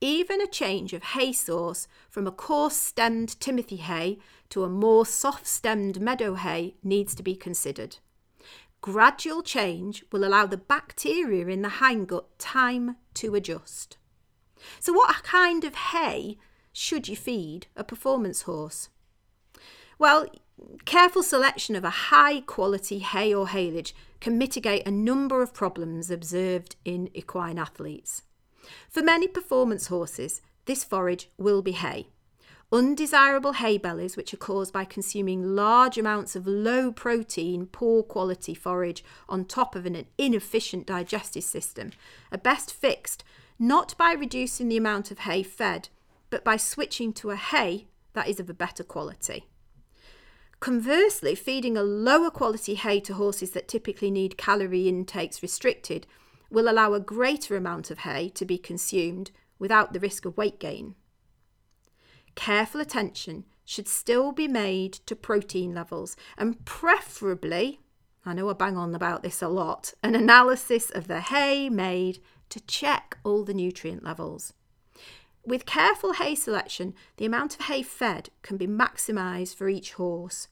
Even 0.00 0.40
a 0.40 0.46
change 0.46 0.92
of 0.92 1.02
hay 1.02 1.32
source 1.32 1.88
from 2.08 2.26
a 2.26 2.32
coarse 2.32 2.76
stemmed 2.76 3.40
Timothy 3.40 3.76
hay 3.76 4.18
to 4.50 4.62
a 4.62 4.68
more 4.68 5.04
soft 5.04 5.46
stemmed 5.46 6.00
meadow 6.00 6.34
hay 6.34 6.76
needs 6.82 7.14
to 7.16 7.22
be 7.22 7.34
considered. 7.34 7.96
Gradual 8.80 9.42
change 9.42 10.04
will 10.12 10.24
allow 10.24 10.46
the 10.46 10.56
bacteria 10.56 11.46
in 11.48 11.62
the 11.62 11.68
hindgut 11.68 12.26
time 12.38 12.96
to 13.14 13.34
adjust. 13.34 13.96
So, 14.80 14.92
what 14.92 15.22
kind 15.22 15.64
of 15.64 15.74
hay 15.74 16.38
should 16.72 17.08
you 17.08 17.16
feed 17.16 17.66
a 17.76 17.84
performance 17.84 18.42
horse? 18.42 18.88
Well, 19.98 20.26
careful 20.84 21.22
selection 21.22 21.74
of 21.74 21.84
a 21.84 21.90
high 21.90 22.40
quality 22.42 23.00
hay 23.00 23.34
or 23.34 23.48
haylage 23.48 23.92
can 24.20 24.38
mitigate 24.38 24.86
a 24.86 24.92
number 24.92 25.42
of 25.42 25.54
problems 25.54 26.10
observed 26.10 26.76
in 26.84 27.10
equine 27.14 27.58
athletes. 27.58 28.22
For 28.88 29.02
many 29.02 29.26
performance 29.28 29.88
horses, 29.88 30.40
this 30.66 30.84
forage 30.84 31.30
will 31.38 31.62
be 31.62 31.72
hay. 31.72 32.08
Undesirable 32.70 33.54
hay 33.54 33.78
bellies, 33.78 34.14
which 34.14 34.34
are 34.34 34.38
caused 34.38 34.74
by 34.74 34.84
consuming 34.84 35.56
large 35.56 35.96
amounts 35.96 36.36
of 36.36 36.46
low 36.46 36.92
protein, 36.92 37.66
poor 37.66 38.02
quality 38.02 38.52
forage 38.52 39.02
on 39.26 39.46
top 39.46 39.74
of 39.74 39.86
an 39.86 40.04
inefficient 40.18 40.86
digestive 40.86 41.44
system, 41.44 41.92
are 42.30 42.36
best 42.36 42.72
fixed 42.72 43.24
not 43.58 43.96
by 43.96 44.12
reducing 44.12 44.68
the 44.68 44.76
amount 44.76 45.10
of 45.10 45.20
hay 45.20 45.42
fed, 45.42 45.88
but 46.28 46.44
by 46.44 46.56
switching 46.56 47.12
to 47.12 47.30
a 47.30 47.36
hay 47.36 47.88
that 48.12 48.28
is 48.28 48.38
of 48.38 48.50
a 48.50 48.54
better 48.54 48.84
quality. 48.84 49.46
Conversely, 50.60 51.34
feeding 51.34 51.76
a 51.76 51.82
lower 51.82 52.30
quality 52.30 52.74
hay 52.74 53.00
to 53.00 53.14
horses 53.14 53.52
that 53.52 53.66
typically 53.66 54.10
need 54.10 54.36
calorie 54.36 54.88
intakes 54.88 55.42
restricted 55.42 56.06
will 56.50 56.68
allow 56.68 56.92
a 56.92 57.00
greater 57.00 57.56
amount 57.56 57.90
of 57.90 58.00
hay 58.00 58.28
to 58.28 58.44
be 58.44 58.58
consumed 58.58 59.30
without 59.58 59.92
the 59.92 60.00
risk 60.00 60.24
of 60.24 60.36
weight 60.36 60.60
gain. 60.60 60.94
Careful 62.38 62.80
attention 62.80 63.46
should 63.64 63.88
still 63.88 64.30
be 64.30 64.46
made 64.46 64.92
to 65.06 65.16
protein 65.16 65.74
levels 65.74 66.16
and 66.36 66.64
preferably, 66.64 67.80
I 68.24 68.32
know 68.32 68.48
I 68.48 68.52
bang 68.52 68.76
on 68.76 68.94
about 68.94 69.24
this 69.24 69.42
a 69.42 69.48
lot, 69.48 69.92
an 70.04 70.14
analysis 70.14 70.88
of 70.88 71.08
the 71.08 71.20
hay 71.20 71.68
made 71.68 72.20
to 72.50 72.60
check 72.60 73.18
all 73.24 73.42
the 73.42 73.52
nutrient 73.52 74.04
levels. 74.04 74.54
With 75.44 75.66
careful 75.66 76.12
hay 76.12 76.36
selection, 76.36 76.94
the 77.16 77.26
amount 77.26 77.56
of 77.56 77.62
hay 77.62 77.82
fed 77.82 78.30
can 78.42 78.56
be 78.56 78.68
maximised 78.68 79.56
for 79.56 79.68
each 79.68 79.94
horse, 79.94 80.46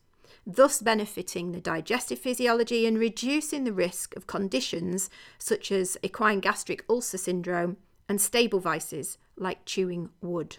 thus 0.44 0.82
benefiting 0.82 1.52
the 1.52 1.60
digestive 1.60 2.18
physiology 2.18 2.84
and 2.84 2.98
reducing 2.98 3.62
the 3.62 3.72
risk 3.72 4.16
of 4.16 4.26
conditions 4.26 5.08
such 5.38 5.70
as 5.70 5.96
equine 6.02 6.40
gastric 6.40 6.84
ulcer 6.90 7.16
syndrome 7.16 7.76
and 8.08 8.20
stable 8.20 8.58
vices 8.58 9.18
like 9.36 9.64
chewing 9.64 10.10
wood. 10.20 10.56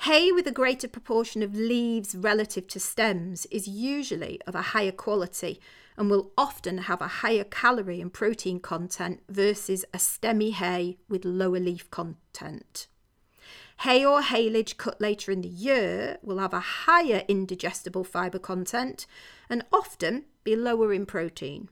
Hay 0.00 0.30
with 0.30 0.46
a 0.46 0.52
greater 0.52 0.88
proportion 0.88 1.42
of 1.42 1.54
leaves 1.54 2.14
relative 2.14 2.68
to 2.68 2.78
stems 2.78 3.46
is 3.46 3.66
usually 3.66 4.40
of 4.46 4.54
a 4.54 4.62
higher 4.62 4.92
quality 4.92 5.60
and 5.96 6.10
will 6.10 6.32
often 6.36 6.78
have 6.78 7.00
a 7.00 7.08
higher 7.08 7.44
calorie 7.44 8.00
and 8.00 8.12
protein 8.12 8.60
content 8.60 9.22
versus 9.28 9.84
a 9.92 9.98
stemmy 9.98 10.52
hay 10.52 10.98
with 11.08 11.24
lower 11.24 11.58
leaf 11.58 11.90
content. 11.90 12.86
Hay 13.80 14.04
or 14.04 14.22
haylage 14.22 14.76
cut 14.76 15.00
later 15.00 15.32
in 15.32 15.42
the 15.42 15.48
year 15.48 16.18
will 16.22 16.38
have 16.38 16.54
a 16.54 16.60
higher 16.60 17.22
indigestible 17.28 18.04
fibre 18.04 18.38
content 18.38 19.06
and 19.50 19.64
often 19.72 20.24
be 20.44 20.56
lower 20.56 20.92
in 20.92 21.04
protein. 21.04 21.68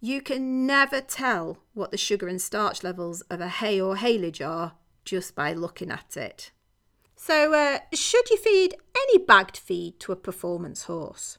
You 0.00 0.20
can 0.22 0.66
never 0.66 1.00
tell 1.00 1.58
what 1.74 1.90
the 1.90 1.98
sugar 1.98 2.26
and 2.26 2.40
starch 2.40 2.82
levels 2.82 3.20
of 3.22 3.40
a 3.40 3.48
hay 3.48 3.80
or 3.80 3.96
haylage 3.96 4.46
are 4.46 4.72
just 5.04 5.34
by 5.34 5.52
looking 5.52 5.90
at 5.90 6.16
it. 6.16 6.50
So, 7.22 7.52
uh, 7.52 7.80
should 7.92 8.30
you 8.30 8.38
feed 8.38 8.76
any 8.96 9.18
bagged 9.18 9.58
feed 9.58 10.00
to 10.00 10.10
a 10.10 10.16
performance 10.16 10.84
horse? 10.84 11.36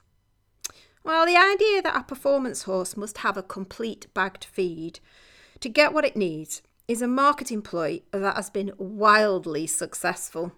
Well, 1.04 1.26
the 1.26 1.36
idea 1.36 1.82
that 1.82 2.00
a 2.00 2.04
performance 2.04 2.64
horse 2.64 2.96
must 2.96 3.18
have 3.20 3.36
a 3.36 3.42
complete 3.42 4.06
bagged 4.14 4.44
feed 4.44 5.00
to 5.60 5.70
get 5.70 5.92
what 5.92 6.06
it 6.06 6.16
needs 6.16 6.62
is 6.88 7.02
a 7.02 7.08
marketing 7.08 7.64
ploy 7.64 8.04
that 8.12 8.36
has 8.36 8.52
been 8.52 8.74
wildly 8.78 9.66
successful. 9.66 10.52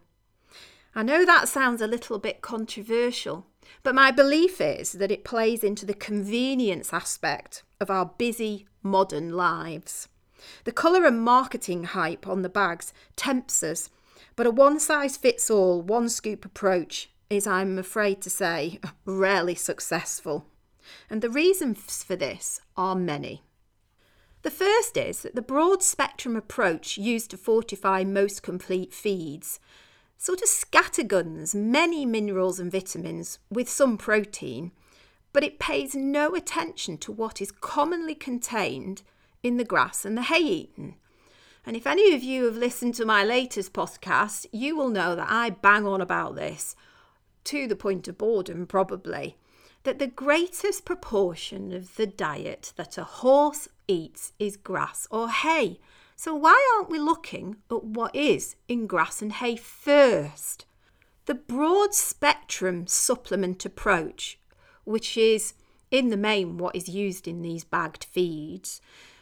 I 0.94 1.03
know 1.03 1.24
that 1.24 1.48
sounds 1.48 1.82
a 1.82 1.88
little 1.88 2.20
bit 2.20 2.42
controversial, 2.42 3.46
but 3.82 3.96
my 3.96 4.12
belief 4.12 4.60
is 4.60 4.92
that 4.92 5.10
it 5.10 5.24
plays 5.24 5.63
into 5.63 5.86
the 5.86 5.94
convenience 5.94 6.92
aspect 6.92 7.63
of 7.80 7.89
our 7.89 8.08
busy 8.18 8.68
modern 8.84 9.32
lives. 9.32 10.10
The 10.65 10.74
colour 10.74 11.06
and 11.06 11.22
marketing 11.22 11.86
hype 11.86 12.27
on 12.27 12.42
the 12.42 12.50
bags 12.50 12.92
tempts 13.15 13.63
us, 13.63 13.89
but 14.36 14.48
a 14.48 14.51
one 14.51 14.80
size 14.80 15.18
fits 15.18 15.50
all, 15.50 15.82
one 15.82 16.10
scoop 16.10 16.46
approach 16.46 17.10
is, 17.30 17.48
I'm 17.48 17.77
afraid 17.77 18.22
to 18.22 18.30
say, 18.30 18.80
rarely 19.06 19.56
successful. 19.56 20.46
And 21.10 21.22
the 21.22 21.30
reasons 21.30 22.03
for 22.03 22.15
this 22.15 22.60
are 22.75 22.96
many. 22.96 23.44
The 24.44 24.51
first 24.51 24.98
is 24.98 25.22
that 25.22 25.36
the 25.36 25.42
broad 25.42 25.82
spectrum 25.82 26.36
approach 26.36 26.98
used 26.98 27.32
to 27.32 27.38
fortify 27.38 28.03
most 28.03 28.44
complete 28.44 28.94
feeds 28.94 29.60
sort 30.18 30.42
of 30.42 30.48
scatterguns 30.48 31.56
many 31.56 32.06
minerals 32.06 32.60
and 32.60 32.72
vitamins 32.72 33.39
with 33.50 33.70
some 33.70 33.98
protein, 33.98 34.72
but 35.32 35.44
it 35.44 35.60
pays 35.60 35.96
no 35.96 36.36
attention 36.36 36.98
to 36.98 37.12
what 37.12 37.42
is 37.42 37.51
commonly 37.51 38.15
contained 38.15 39.01
in 39.42 39.58
the 39.58 39.65
grass 39.65 40.06
and 40.06 40.18
the 40.18 40.24
hay 40.24 40.39
eaten. 40.42 40.96
And 41.65 41.77
if 41.77 41.88
any 41.88 42.13
of 42.13 42.24
you 42.24 42.46
have 42.46 42.58
listened 42.58 42.96
to 42.96 43.05
my 43.05 43.24
latest 43.24 43.72
podcast, 43.72 44.46
you 44.51 44.75
will 44.75 44.89
know 44.89 45.15
that 45.15 45.27
I 45.29 45.50
bang 45.50 45.88
on 45.88 46.01
about 46.01 46.36
this 46.36 46.75
to 47.46 47.67
the 47.67 47.75
point 47.75 48.08
of 48.08 48.17
boredom, 48.17 48.67
probably, 48.67 49.38
that 49.84 50.00
the 50.00 50.08
greatest 50.08 50.84
proportion 50.84 51.72
of 51.72 51.96
the 51.96 52.08
diet 52.08 52.74
that 52.75 52.98
a 52.98 53.03
horse 53.03 53.70
eats 53.88 54.34
is 54.39 54.58
grass 54.58 55.08
or 55.10 55.29
hay. 55.29 55.79
So, 56.15 56.36
why 56.36 56.75
aren't 56.75 56.89
we 56.89 57.00
looking 57.00 57.58
at 57.72 57.84
what 57.84 58.15
is 58.15 58.55
in 58.67 58.88
grass 58.88 59.22
and 59.22 59.32
hay 59.32 59.55
first? 59.55 60.65
The 61.25 61.34
broad 61.34 61.93
spectrum 61.93 62.88
supplement 62.88 63.65
approach, 63.65 64.38
which 64.84 65.17
is 65.17 65.53
in 65.91 66.10
the 66.10 66.17
main 66.17 66.58
what 66.58 66.75
is 66.75 66.89
used 66.89 67.27
in 67.27 67.41
these 67.41 67.63
bagged 67.63 68.03
feeds, 68.03 68.82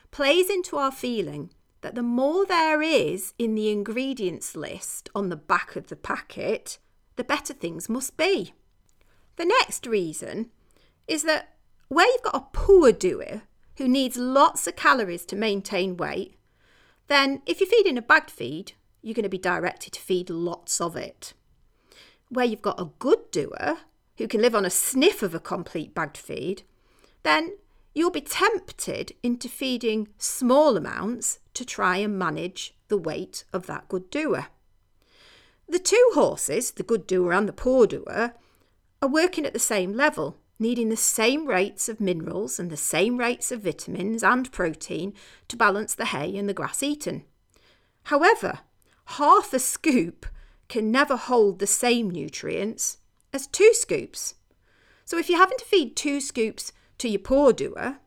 plays 0.09 0.49
into 0.49 0.77
our 0.77 0.91
feeling 0.91 1.51
that 1.81 1.95
the 1.95 2.03
more 2.03 2.45
there 2.45 2.81
is 2.81 3.33
in 3.37 3.55
the 3.55 3.69
ingredients 3.69 4.55
list 4.55 5.09
on 5.13 5.29
the 5.29 5.35
back 5.35 5.75
of 5.75 5.87
the 5.87 5.95
packet, 5.95 6.77
the 7.15 7.23
better 7.23 7.53
things 7.53 7.89
must 7.89 8.17
be. 8.17 8.53
The 9.35 9.45
next 9.45 9.85
reason 9.85 10.51
is 11.07 11.23
that 11.23 11.55
where 11.87 12.07
you've 12.07 12.21
got 12.21 12.35
a 12.35 12.47
poor 12.53 12.91
doer 12.91 13.43
who 13.77 13.87
needs 13.87 14.15
lots 14.15 14.67
of 14.67 14.75
calories 14.75 15.25
to 15.25 15.35
maintain 15.35 15.97
weight, 15.97 16.37
then 17.07 17.41
if 17.45 17.59
you're 17.59 17.69
feeding 17.69 17.97
a 17.97 18.01
bagged 18.01 18.31
feed, 18.31 18.73
you're 19.01 19.15
going 19.15 19.23
to 19.23 19.29
be 19.29 19.37
directed 19.37 19.93
to 19.93 19.99
feed 19.99 20.29
lots 20.29 20.79
of 20.79 20.95
it. 20.95 21.33
Where 22.29 22.45
you've 22.45 22.61
got 22.61 22.79
a 22.79 22.91
good 22.99 23.31
doer 23.31 23.79
who 24.17 24.27
can 24.27 24.41
live 24.41 24.55
on 24.55 24.65
a 24.65 24.69
sniff 24.69 25.23
of 25.23 25.33
a 25.33 25.39
complete 25.39 25.93
bagged 25.95 26.17
feed, 26.17 26.63
then 27.23 27.57
you'll 27.93 28.11
be 28.11 28.21
tempted 28.21 29.13
into 29.21 29.49
feeding 29.49 30.07
small 30.17 30.77
amounts 30.77 31.39
to 31.53 31.65
try 31.65 31.97
and 31.97 32.17
manage 32.17 32.75
the 32.87 32.97
weight 32.97 33.43
of 33.51 33.67
that 33.67 33.87
good 33.87 34.09
doer. 34.09 34.47
The 35.67 35.79
two 35.79 36.11
horses, 36.13 36.71
the 36.71 36.83
good 36.83 37.07
doer 37.07 37.33
and 37.33 37.47
the 37.47 37.53
poor 37.53 37.87
doer, 37.87 38.33
are 39.01 39.09
working 39.09 39.45
at 39.45 39.53
the 39.53 39.59
same 39.59 39.93
level, 39.93 40.37
needing 40.59 40.89
the 40.89 40.97
same 40.97 41.47
rates 41.47 41.89
of 41.89 41.99
minerals 41.99 42.59
and 42.59 42.69
the 42.69 42.77
same 42.77 43.17
rates 43.17 43.51
of 43.51 43.61
vitamins 43.61 44.23
and 44.23 44.51
protein 44.51 45.13
to 45.47 45.57
balance 45.57 45.95
the 45.95 46.05
hay 46.05 46.35
and 46.37 46.47
the 46.47 46.53
grass 46.53 46.83
eaten. 46.83 47.23
However, 48.03 48.59
half 49.05 49.53
a 49.53 49.59
scoop 49.59 50.25
can 50.67 50.91
never 50.91 51.15
hold 51.15 51.59
the 51.59 51.67
same 51.67 52.09
nutrients 52.09 52.97
as 53.33 53.47
two 53.47 53.71
scoops. 53.73 54.35
So 55.05 55.17
if 55.17 55.29
you're 55.29 55.39
having 55.39 55.57
to 55.57 55.65
feed 55.65 55.95
two 55.95 56.21
scoops 56.21 56.71
to 57.01 57.09
your 57.09 57.19
poor 57.19 57.51
doer, 57.51 57.97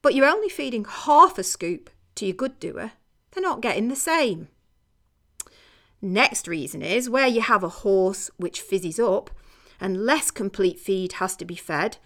but 0.00 0.14
you're 0.14 0.26
only 0.26 0.48
feeding 0.48 0.86
half 0.86 1.38
a 1.38 1.42
scoop 1.42 1.90
to 2.14 2.24
your 2.24 2.34
good 2.34 2.58
doer, 2.58 2.92
they're 3.30 3.42
not 3.42 3.60
getting 3.60 3.88
the 3.88 3.96
same. 3.96 4.48
Next 6.00 6.48
reason 6.48 6.80
is 6.80 7.10
where 7.10 7.26
you 7.26 7.42
have 7.42 7.62
a 7.62 7.68
horse 7.68 8.30
which 8.38 8.62
fizzes 8.62 8.98
up 8.98 9.30
and 9.78 10.06
less 10.06 10.30
complete 10.30 10.80
feed 10.80 11.14
has 11.14 11.36
to 11.36 11.44
be 11.44 11.54
fed, 11.54 11.98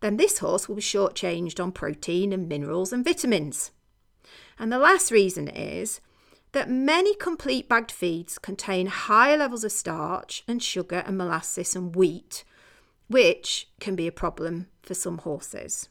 then 0.00 0.16
this 0.16 0.38
horse 0.38 0.68
will 0.68 0.76
be 0.76 0.82
shortchanged 0.82 1.62
on 1.62 1.70
protein 1.70 2.32
and 2.32 2.48
minerals 2.48 2.92
and 2.92 3.04
vitamins. 3.04 3.70
And 4.58 4.72
the 4.72 4.78
last 4.78 5.12
reason 5.12 5.46
is 5.46 6.00
that 6.50 6.68
many 6.68 7.14
complete 7.14 7.68
bagged 7.68 7.92
feeds 7.92 8.38
contain 8.38 8.88
higher 8.88 9.36
levels 9.36 9.62
of 9.62 9.70
starch 9.70 10.42
and 10.48 10.60
sugar 10.60 11.04
and 11.06 11.16
molasses 11.16 11.76
and 11.76 11.94
wheat, 11.94 12.42
which 13.10 13.68
can 13.80 13.96
be 13.96 14.06
a 14.06 14.12
problem 14.12 14.68
for 14.82 14.94
some 14.94 15.18
horses. 15.18 15.88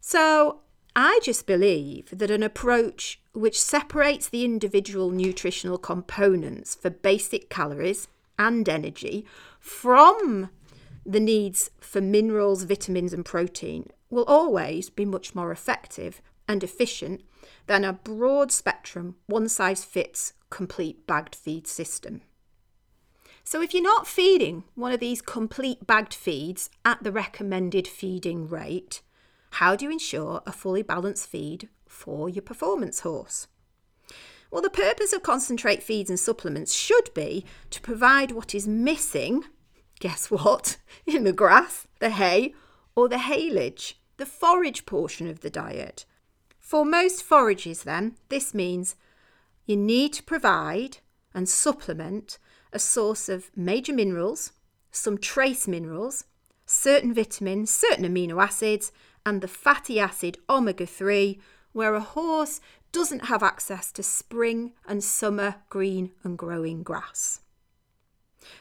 So, 0.00 0.60
I 0.94 1.18
just 1.22 1.46
believe 1.46 2.10
that 2.16 2.30
an 2.30 2.42
approach 2.42 3.20
which 3.32 3.60
separates 3.60 4.28
the 4.28 4.44
individual 4.44 5.10
nutritional 5.10 5.78
components 5.78 6.74
for 6.74 6.90
basic 6.90 7.48
calories 7.48 8.06
and 8.38 8.68
energy 8.68 9.24
from 9.58 10.50
the 11.06 11.20
needs 11.20 11.70
for 11.80 12.02
minerals, 12.02 12.64
vitamins, 12.64 13.14
and 13.14 13.24
protein 13.24 13.90
will 14.10 14.24
always 14.24 14.90
be 14.90 15.06
much 15.06 15.34
more 15.34 15.50
effective 15.50 16.20
and 16.46 16.62
efficient 16.62 17.22
than 17.66 17.82
a 17.82 17.94
broad 17.94 18.52
spectrum, 18.52 19.16
one 19.26 19.48
size 19.48 19.84
fits 19.84 20.34
complete 20.50 21.06
bagged 21.06 21.34
feed 21.34 21.66
system. 21.66 22.20
So, 23.46 23.60
if 23.60 23.74
you're 23.74 23.82
not 23.82 24.06
feeding 24.06 24.64
one 24.74 24.92
of 24.92 25.00
these 25.00 25.20
complete 25.20 25.86
bagged 25.86 26.14
feeds 26.14 26.70
at 26.82 27.02
the 27.02 27.12
recommended 27.12 27.86
feeding 27.86 28.48
rate, 28.48 29.02
how 29.50 29.76
do 29.76 29.84
you 29.84 29.90
ensure 29.90 30.42
a 30.46 30.52
fully 30.52 30.82
balanced 30.82 31.28
feed 31.28 31.68
for 31.86 32.30
your 32.30 32.42
performance 32.42 33.00
horse? 33.00 33.46
Well, 34.50 34.62
the 34.62 34.70
purpose 34.70 35.12
of 35.12 35.22
concentrate 35.22 35.82
feeds 35.82 36.08
and 36.08 36.18
supplements 36.18 36.72
should 36.72 37.12
be 37.12 37.44
to 37.68 37.82
provide 37.82 38.32
what 38.32 38.54
is 38.54 38.66
missing, 38.66 39.44
guess 40.00 40.30
what, 40.30 40.78
in 41.06 41.24
the 41.24 41.32
grass, 41.32 41.86
the 41.98 42.10
hay, 42.10 42.54
or 42.96 43.10
the 43.10 43.18
haylage, 43.18 43.94
the 44.16 44.26
forage 44.26 44.86
portion 44.86 45.28
of 45.28 45.40
the 45.40 45.50
diet. 45.50 46.06
For 46.58 46.84
most 46.86 47.22
forages, 47.22 47.82
then, 47.82 48.16
this 48.30 48.54
means 48.54 48.96
you 49.66 49.76
need 49.76 50.14
to 50.14 50.22
provide 50.22 50.98
and 51.34 51.46
supplement 51.46 52.38
a 52.74 52.78
source 52.78 53.28
of 53.28 53.50
major 53.56 53.94
minerals, 53.94 54.52
some 54.90 55.16
trace 55.16 55.66
minerals, 55.66 56.24
certain 56.66 57.14
vitamins, 57.14 57.70
certain 57.70 58.04
amino 58.04 58.42
acids, 58.42 58.92
and 59.24 59.40
the 59.40 59.48
fatty 59.48 59.98
acid 59.98 60.36
omega 60.50 60.84
3, 60.84 61.40
where 61.72 61.94
a 61.94 62.00
horse 62.00 62.60
doesn't 62.92 63.26
have 63.26 63.42
access 63.42 63.90
to 63.92 64.02
spring 64.02 64.72
and 64.86 65.02
summer 65.02 65.56
green 65.68 66.12
and 66.22 66.36
growing 66.36 66.82
grass. 66.82 67.40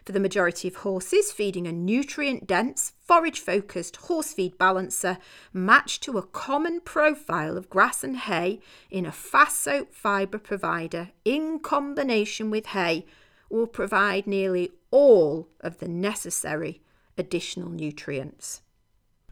For 0.05 0.13
the 0.13 0.19
majority 0.19 0.67
of 0.69 0.77
horses, 0.77 1.31
feeding 1.31 1.67
a 1.67 1.71
nutrient 1.71 2.47
dense, 2.47 2.93
forage 2.99 3.39
focused 3.39 3.97
horse 3.97 4.31
feed 4.31 4.57
balancer 4.57 5.17
matched 5.51 6.03
to 6.03 6.17
a 6.17 6.23
common 6.25 6.79
profile 6.79 7.57
of 7.57 7.69
grass 7.69 8.03
and 8.03 8.17
hay 8.17 8.61
in 8.89 9.05
a 9.05 9.11
fast 9.11 9.59
soak 9.59 9.93
fibre 9.93 10.39
provider 10.39 11.09
in 11.25 11.59
combination 11.59 12.49
with 12.49 12.67
hay 12.67 13.05
will 13.53 13.67
provide 13.67 14.25
nearly 14.25 14.71
all 14.89 15.47
of 15.61 15.77
the 15.77 15.87
necessary 15.87 16.81
additional 17.17 17.69
nutrients. 17.69 18.61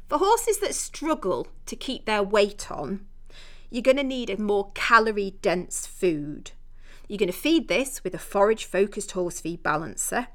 For 0.08 0.20
horses 0.20 0.60
that 0.60 0.76
struggle 0.76 1.48
to 1.66 1.76
keep 1.76 2.06
their 2.06 2.22
weight 2.22 2.72
on, 2.72 3.08
you're 3.72 3.82
going 3.82 3.98
to 3.98 4.04
need 4.04 4.30
a 4.30 4.40
more 4.40 4.72
calorie 4.76 5.38
dense 5.42 5.88
food. 5.88 6.52
You're 7.08 7.18
going 7.18 7.32
to 7.32 7.38
feed 7.38 7.68
this 7.68 8.04
with 8.04 8.14
a 8.14 8.20
forage 8.20 8.66
focused 8.66 9.12
horse 9.12 9.42
feed 9.42 9.64
balancer, 9.64 10.28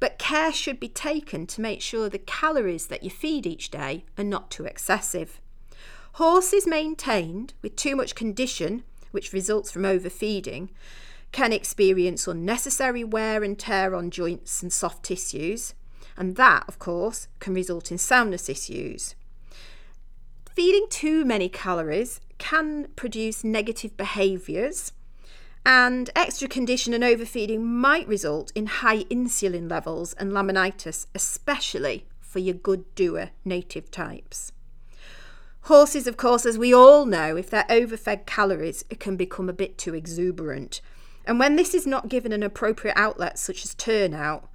but 0.00 0.18
care 0.18 0.52
should 0.52 0.80
be 0.80 0.88
taken 0.88 1.46
to 1.46 1.60
make 1.60 1.80
sure 1.80 2.08
the 2.08 2.18
calories 2.18 2.88
that 2.88 3.04
you 3.04 3.10
feed 3.10 3.46
each 3.46 3.70
day 3.70 4.04
are 4.18 4.24
not 4.24 4.50
too 4.50 4.64
excessive. 4.64 5.40
Horses 6.14 6.66
maintained 6.66 7.54
with 7.62 7.76
too 7.76 7.94
much 7.94 8.16
condition, 8.16 8.82
which 9.12 9.32
results 9.32 9.70
from 9.70 9.84
overfeeding, 9.84 10.70
can 11.32 11.52
experience 11.52 12.26
unnecessary 12.26 13.04
wear 13.04 13.42
and 13.42 13.58
tear 13.58 13.94
on 13.94 14.10
joints 14.10 14.62
and 14.62 14.72
soft 14.72 15.04
tissues, 15.04 15.74
and 16.16 16.36
that, 16.36 16.64
of 16.68 16.78
course, 16.78 17.28
can 17.38 17.54
result 17.54 17.90
in 17.90 17.98
soundness 17.98 18.48
issues. 18.48 19.14
Feeding 20.54 20.86
too 20.90 21.24
many 21.24 21.48
calories 21.48 22.20
can 22.38 22.88
produce 22.96 23.44
negative 23.44 23.96
behaviours, 23.96 24.92
and 25.64 26.10
extra 26.16 26.48
condition 26.48 26.94
and 26.94 27.04
overfeeding 27.04 27.64
might 27.64 28.08
result 28.08 28.50
in 28.54 28.66
high 28.66 29.04
insulin 29.04 29.70
levels 29.70 30.14
and 30.14 30.32
laminitis, 30.32 31.06
especially 31.14 32.06
for 32.20 32.38
your 32.38 32.54
good 32.54 32.94
doer 32.94 33.30
native 33.44 33.90
types. 33.90 34.52
Horses, 35.64 36.06
of 36.06 36.16
course, 36.16 36.46
as 36.46 36.56
we 36.56 36.72
all 36.72 37.04
know, 37.04 37.36
if 37.36 37.50
they're 37.50 37.66
overfed 37.68 38.24
calories, 38.24 38.84
it 38.88 38.98
can 38.98 39.16
become 39.16 39.48
a 39.48 39.54
bit 39.54 39.76
too 39.76 39.94
exuberant 39.94 40.80
and 41.26 41.38
when 41.38 41.56
this 41.56 41.74
is 41.74 41.86
not 41.86 42.08
given 42.08 42.32
an 42.32 42.42
appropriate 42.42 42.96
outlet, 42.96 43.38
such 43.38 43.64
as 43.64 43.74
turnout, 43.74 44.48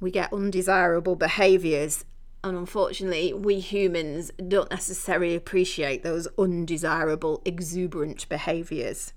we 0.00 0.10
get 0.10 0.32
undesirable 0.32 1.16
behaviours. 1.16 2.04
And 2.44 2.56
unfortunately, 2.56 3.32
we 3.32 3.58
humans 3.58 4.30
don't 4.46 4.70
necessarily 4.70 5.34
appreciate 5.34 6.02
those 6.02 6.28
undesirable, 6.38 7.42
exuberant 7.44 8.28
behaviours. 8.28 9.12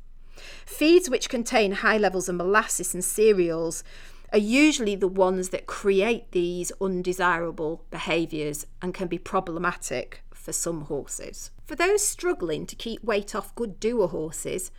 Feeds 0.65 1.09
which 1.09 1.29
contain 1.29 1.73
high 1.73 1.97
levels 1.97 2.29
of 2.29 2.35
molasses 2.35 2.93
and 2.93 3.03
cereals 3.03 3.83
are 4.31 4.39
usually 4.39 4.95
the 4.95 5.07
ones 5.07 5.49
that 5.49 5.67
create 5.67 6.31
these 6.31 6.71
undesirable 6.79 7.83
behaviours 7.91 8.65
and 8.81 8.93
can 8.93 9.07
be 9.07 9.17
problematic 9.17 10.23
for 10.33 10.53
some 10.53 10.81
horses. 10.81 11.51
For 11.65 11.75
those 11.75 12.03
struggling 12.03 12.65
to 12.67 12.75
keep 12.75 13.03
weight 13.03 13.35
off 13.35 13.53
good 13.55 13.79
doer 13.79 14.07
horses, 14.07 14.71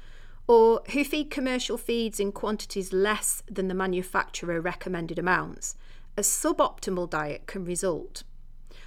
or 0.51 0.83
who 0.91 1.05
feed 1.05 1.31
commercial 1.31 1.79
feeds 1.79 2.19
in 2.19 2.33
quantities 2.33 2.93
less 2.93 3.41
than 3.49 3.69
the 3.69 3.75
manufacturer 3.75 4.61
recommended 4.61 5.17
amounts, 5.17 5.77
a 6.17 6.23
suboptimal 6.23 7.09
diet 7.09 7.47
can 7.47 7.65
result. 7.65 8.25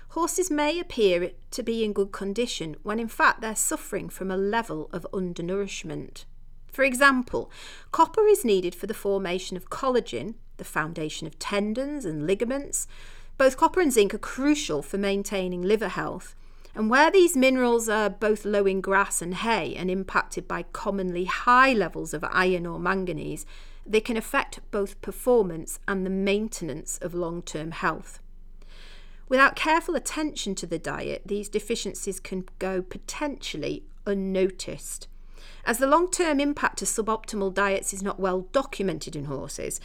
Horses 0.10 0.52
may 0.52 0.78
appear 0.78 1.32
to 1.52 1.64
be 1.64 1.86
in 1.86 1.94
good 1.94 2.12
condition 2.12 2.76
when 2.84 3.00
in 3.00 3.08
fact 3.08 3.40
they're 3.40 3.56
suffering 3.56 4.10
from 4.10 4.30
a 4.30 4.36
level 4.36 4.90
of 4.92 5.08
undernourishment. 5.14 6.26
For 6.68 6.84
example, 6.84 7.50
copper 7.94 8.28
is 8.28 8.44
needed 8.44 8.76
for 8.76 8.88
the 8.88 8.94
formation 8.94 9.56
of 9.56 9.70
collagen, 9.70 10.34
the 10.58 10.66
foundation 10.66 11.28
of 11.28 11.40
tendons 11.40 12.04
and 12.04 12.28
ligaments. 12.28 12.90
Both 13.38 13.56
copper 13.56 13.80
and 13.80 13.94
zinc 13.94 14.14
are 14.14 14.18
crucial 14.18 14.82
for 14.82 14.98
maintaining 14.98 15.62
liver 15.62 15.88
health, 15.88 16.36
and 16.76 16.90
where 16.90 17.12
these 17.12 17.38
minerals 17.38 17.88
are 17.88 18.10
both 18.10 18.46
low 18.46 18.66
in 18.66 18.82
grass 18.82 19.22
and 19.22 19.36
hay 19.36 19.76
and 19.76 19.92
impacted 19.92 20.48
by 20.48 20.64
commonly 20.74 21.26
high 21.26 21.74
levels 21.74 22.14
of 22.14 22.24
iron 22.32 22.66
or 22.66 22.80
manganese, 22.80 23.46
they 23.86 24.02
can 24.02 24.18
affect 24.18 24.60
both 24.72 25.02
performance 25.02 25.80
and 25.88 26.06
the 26.06 26.10
maintenance 26.10 26.98
of 27.02 27.14
long 27.14 27.42
term 27.42 27.72
health. 27.72 28.20
Without 29.30 29.56
careful 29.56 29.96
attention 29.96 30.56
to 30.56 30.68
the 30.68 30.80
diet, 30.80 31.24
these 31.26 31.50
deficiencies 31.50 32.20
can 32.20 32.46
go 32.60 32.82
potentially 32.82 33.84
unnoticed. 34.06 35.08
As 35.66 35.78
the 35.78 35.88
long 35.88 36.12
term 36.12 36.40
impact 36.40 36.82
of 36.82 36.88
suboptimal 36.88 37.54
diets 37.54 37.94
is 37.94 38.04
not 38.04 38.20
well 38.20 38.48
documented 38.52 39.16
in 39.16 39.26
horses, 39.26 39.80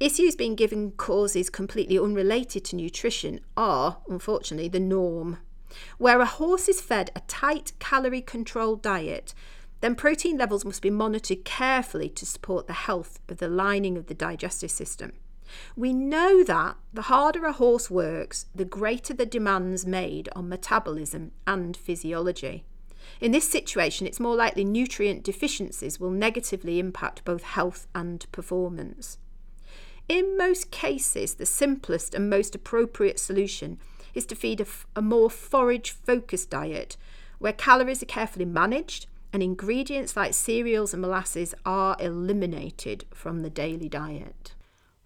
issues 0.00 0.36
being 0.36 0.54
given 0.54 0.92
causes 0.92 1.50
completely 1.50 1.98
unrelated 1.98 2.64
to 2.66 2.76
nutrition 2.76 3.40
are, 3.56 3.98
unfortunately, 4.08 4.68
the 4.68 4.80
norm. 4.80 5.38
Where 5.98 6.20
a 6.20 6.26
horse 6.26 6.68
is 6.68 6.80
fed 6.80 7.10
a 7.14 7.20
tight 7.20 7.72
calorie 7.78 8.22
controlled 8.22 8.82
diet, 8.82 9.34
then 9.80 9.94
protein 9.94 10.36
levels 10.36 10.64
must 10.64 10.82
be 10.82 10.90
monitored 10.90 11.44
carefully 11.44 12.08
to 12.10 12.26
support 12.26 12.66
the 12.66 12.72
health 12.72 13.20
of 13.28 13.38
the 13.38 13.48
lining 13.48 13.96
of 13.96 14.06
the 14.06 14.14
digestive 14.14 14.70
system. 14.70 15.12
We 15.76 15.92
know 15.92 16.44
that 16.44 16.76
the 16.92 17.02
harder 17.02 17.44
a 17.44 17.52
horse 17.52 17.90
works, 17.90 18.46
the 18.54 18.64
greater 18.64 19.14
the 19.14 19.26
demands 19.26 19.86
made 19.86 20.28
on 20.34 20.48
metabolism 20.48 21.32
and 21.46 21.76
physiology. 21.76 22.64
In 23.20 23.32
this 23.32 23.48
situation, 23.48 24.06
it's 24.06 24.20
more 24.20 24.36
likely 24.36 24.64
nutrient 24.64 25.22
deficiencies 25.22 25.98
will 25.98 26.10
negatively 26.10 26.78
impact 26.78 27.24
both 27.24 27.42
health 27.42 27.86
and 27.94 28.30
performance. 28.32 29.18
In 30.08 30.36
most 30.36 30.70
cases, 30.70 31.34
the 31.34 31.46
simplest 31.46 32.14
and 32.14 32.28
most 32.28 32.54
appropriate 32.54 33.18
solution 33.18 33.78
is 34.14 34.26
to 34.26 34.34
feed 34.34 34.66
a, 34.96 35.02
more 35.02 35.30
forage 35.30 35.90
focused 35.90 36.50
diet 36.50 36.96
where 37.38 37.52
calories 37.52 38.02
are 38.02 38.06
carefully 38.06 38.44
managed 38.44 39.06
and 39.32 39.42
ingredients 39.42 40.16
like 40.16 40.34
cereals 40.34 40.92
and 40.92 41.02
molasses 41.02 41.54
are 41.64 41.96
eliminated 42.00 43.04
from 43.12 43.42
the 43.42 43.50
daily 43.50 43.88
diet. 43.88 44.54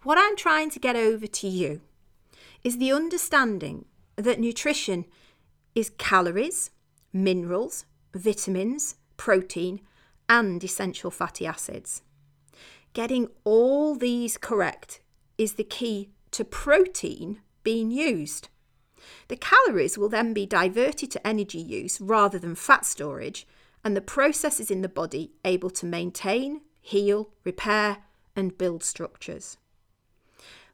What 0.02 0.18
I'm 0.18 0.36
trying 0.36 0.70
to 0.70 0.78
get 0.78 0.96
over 0.96 1.26
to 1.26 1.48
you 1.48 1.80
is 2.64 2.78
the 2.78 2.92
understanding 2.92 3.84
that 4.16 4.40
nutrition 4.40 5.04
is 5.74 5.90
calories, 5.90 6.70
minerals, 7.12 7.84
vitamins, 8.14 8.96
protein, 9.16 9.80
and 10.28 10.62
essential 10.62 11.10
fatty 11.10 11.46
acids. 11.46 12.02
Getting 12.92 13.28
all 13.44 13.94
these 13.94 14.36
correct 14.36 15.00
is 15.38 15.54
the 15.54 15.64
key 15.64 16.10
to 16.32 16.44
protein 16.44 17.40
being 17.62 17.90
used. 17.90 18.48
The 19.28 19.36
calories 19.36 19.96
will 19.96 20.08
then 20.08 20.32
be 20.32 20.46
diverted 20.46 21.10
to 21.12 21.26
energy 21.26 21.58
use 21.58 22.00
rather 22.00 22.38
than 22.38 22.54
fat 22.54 22.84
storage, 22.84 23.46
and 23.84 23.96
the 23.96 24.00
processes 24.00 24.70
in 24.70 24.82
the 24.82 24.88
body 24.88 25.32
able 25.44 25.70
to 25.70 25.86
maintain, 25.86 26.60
heal, 26.80 27.30
repair, 27.44 27.98
and 28.36 28.56
build 28.56 28.82
structures. 28.84 29.56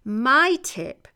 My 0.05 0.57
tip 0.63 1.09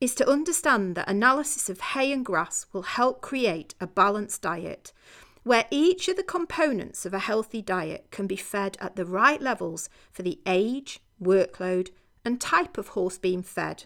is 0.00 0.14
to 0.16 0.28
understand 0.28 0.96
that 0.96 1.08
analysis 1.08 1.68
of 1.68 1.80
hay 1.80 2.12
and 2.12 2.24
grass 2.24 2.66
will 2.72 2.82
help 2.82 3.20
create 3.20 3.74
a 3.80 3.86
balanced 3.86 4.42
diet 4.42 4.92
where 5.44 5.66
each 5.70 6.08
of 6.08 6.16
the 6.16 6.22
components 6.22 7.04
of 7.04 7.14
a 7.14 7.18
healthy 7.18 7.60
diet 7.60 8.06
can 8.10 8.26
be 8.26 8.36
fed 8.36 8.76
at 8.80 8.96
the 8.96 9.04
right 9.04 9.40
levels 9.40 9.88
for 10.12 10.22
the 10.22 10.40
age, 10.46 11.00
workload, 11.20 11.90
and 12.24 12.40
type 12.40 12.78
of 12.78 12.88
horse 12.88 13.18
being 13.18 13.42
fed. 13.42 13.84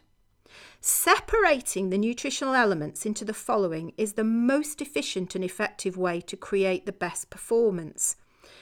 Separating 0.80 1.90
the 1.90 1.98
nutritional 1.98 2.54
elements 2.54 3.04
into 3.04 3.24
the 3.24 3.34
following 3.34 3.92
is 3.96 4.12
the 4.12 4.24
most 4.24 4.80
efficient 4.80 5.34
and 5.34 5.44
effective 5.44 5.96
way 5.96 6.20
to 6.20 6.36
create 6.36 6.86
the 6.86 6.92
best 6.92 7.30
performance 7.30 8.16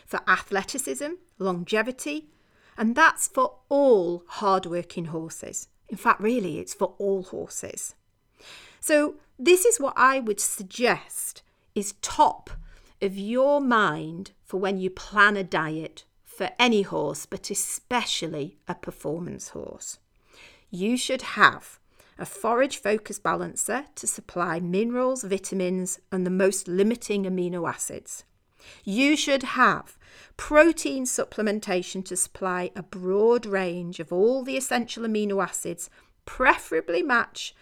for 0.06 0.20
athleticism, 0.28 1.12
longevity, 1.38 2.28
and 2.76 2.94
that's 2.94 3.28
for 3.28 3.58
all 3.68 4.24
hardworking 4.26 5.06
horses. 5.06 5.68
In 5.88 5.96
fact, 5.96 6.20
really, 6.20 6.58
it's 6.58 6.74
for 6.74 6.94
all 6.98 7.22
horses. 7.24 7.94
So, 8.80 9.16
this 9.38 9.64
is 9.64 9.80
what 9.80 9.94
I 9.96 10.20
would 10.20 10.40
suggest 10.40 11.42
is 11.74 11.94
top 12.00 12.50
of 13.02 13.16
your 13.16 13.60
mind 13.60 14.32
for 14.44 14.58
when 14.58 14.78
you 14.78 14.90
plan 14.90 15.36
a 15.36 15.44
diet 15.44 16.04
for 16.22 16.50
any 16.58 16.82
horse, 16.82 17.26
but 17.26 17.50
especially 17.50 18.58
a 18.66 18.74
performance 18.74 19.50
horse. 19.50 19.98
You 20.74 20.96
should 20.96 21.22
have 21.22 21.78
a 22.18 22.26
forage 22.26 22.78
focus 22.78 23.20
balancer 23.20 23.84
to 23.94 24.08
supply 24.08 24.58
minerals, 24.58 25.22
vitamins, 25.22 26.00
and 26.10 26.26
the 26.26 26.32
most 26.32 26.66
limiting 26.66 27.26
amino 27.26 27.68
acids. 27.68 28.24
You 28.82 29.16
should 29.16 29.44
have 29.44 29.96
protein 30.36 31.04
supplementation 31.04 32.04
to 32.06 32.16
supply 32.16 32.72
a 32.74 32.82
broad 32.82 33.46
range 33.46 34.00
of 34.00 34.12
all 34.12 34.42
the 34.42 34.56
essential 34.56 35.04
amino 35.04 35.40
acids, 35.40 35.90
preferably 36.26 37.04
matched 37.04 37.54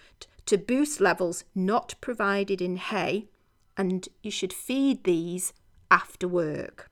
to 0.47 0.57
boost 0.57 0.99
levels 0.99 1.45
not 1.55 1.97
provided 2.01 2.63
in 2.63 2.77
hay, 2.77 3.29
and 3.77 4.09
you 4.23 4.31
should 4.31 4.55
feed 4.55 5.05
these 5.05 5.53
after 5.91 6.27
work. 6.27 6.91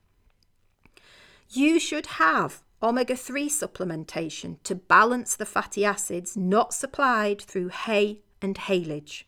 You 1.49 1.81
should 1.81 2.07
have 2.21 2.63
omega 2.83 3.14
3 3.14 3.49
supplementation 3.49 4.57
to 4.64 4.75
balance 4.75 5.37
the 5.37 5.47
fatty 5.47 5.85
acids 5.85 6.37
not 6.37 6.73
supplied 6.73 7.40
through 7.40 7.69
hay 7.69 8.21
and 8.40 8.57
haylage. 8.57 9.25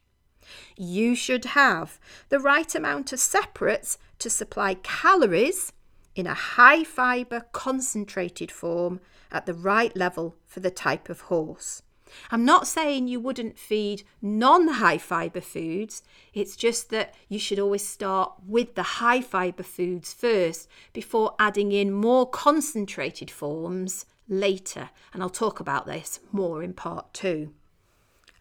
You 0.76 1.14
should 1.14 1.44
have 1.46 1.98
the 2.28 2.40
right 2.40 2.74
amount 2.74 3.12
of 3.12 3.20
separates 3.20 3.98
to 4.18 4.30
supply 4.30 4.74
calories 4.74 5.72
in 6.14 6.26
a 6.26 6.34
high 6.34 6.84
fibre 6.84 7.46
concentrated 7.52 8.50
form 8.50 9.00
at 9.30 9.46
the 9.46 9.54
right 9.54 9.94
level 9.96 10.34
for 10.46 10.60
the 10.60 10.70
type 10.70 11.08
of 11.08 11.22
horse. 11.22 11.82
I'm 12.30 12.44
not 12.44 12.66
saying 12.66 13.08
you 13.08 13.20
wouldn't 13.20 13.58
feed 13.58 14.04
non 14.20 14.68
high 14.68 14.98
fibre 14.98 15.40
foods, 15.40 16.02
it's 16.34 16.56
just 16.56 16.90
that 16.90 17.14
you 17.28 17.38
should 17.38 17.58
always 17.58 17.86
start 17.86 18.32
with 18.46 18.74
the 18.74 18.82
high 18.82 19.20
fibre 19.20 19.62
foods 19.62 20.12
first 20.12 20.68
before 20.92 21.34
adding 21.38 21.72
in 21.72 21.92
more 21.92 22.28
concentrated 22.28 23.30
forms 23.30 24.06
later. 24.28 24.90
And 25.12 25.22
I'll 25.22 25.30
talk 25.30 25.60
about 25.60 25.86
this 25.86 26.20
more 26.30 26.62
in 26.62 26.74
part 26.74 27.12
two. 27.12 27.52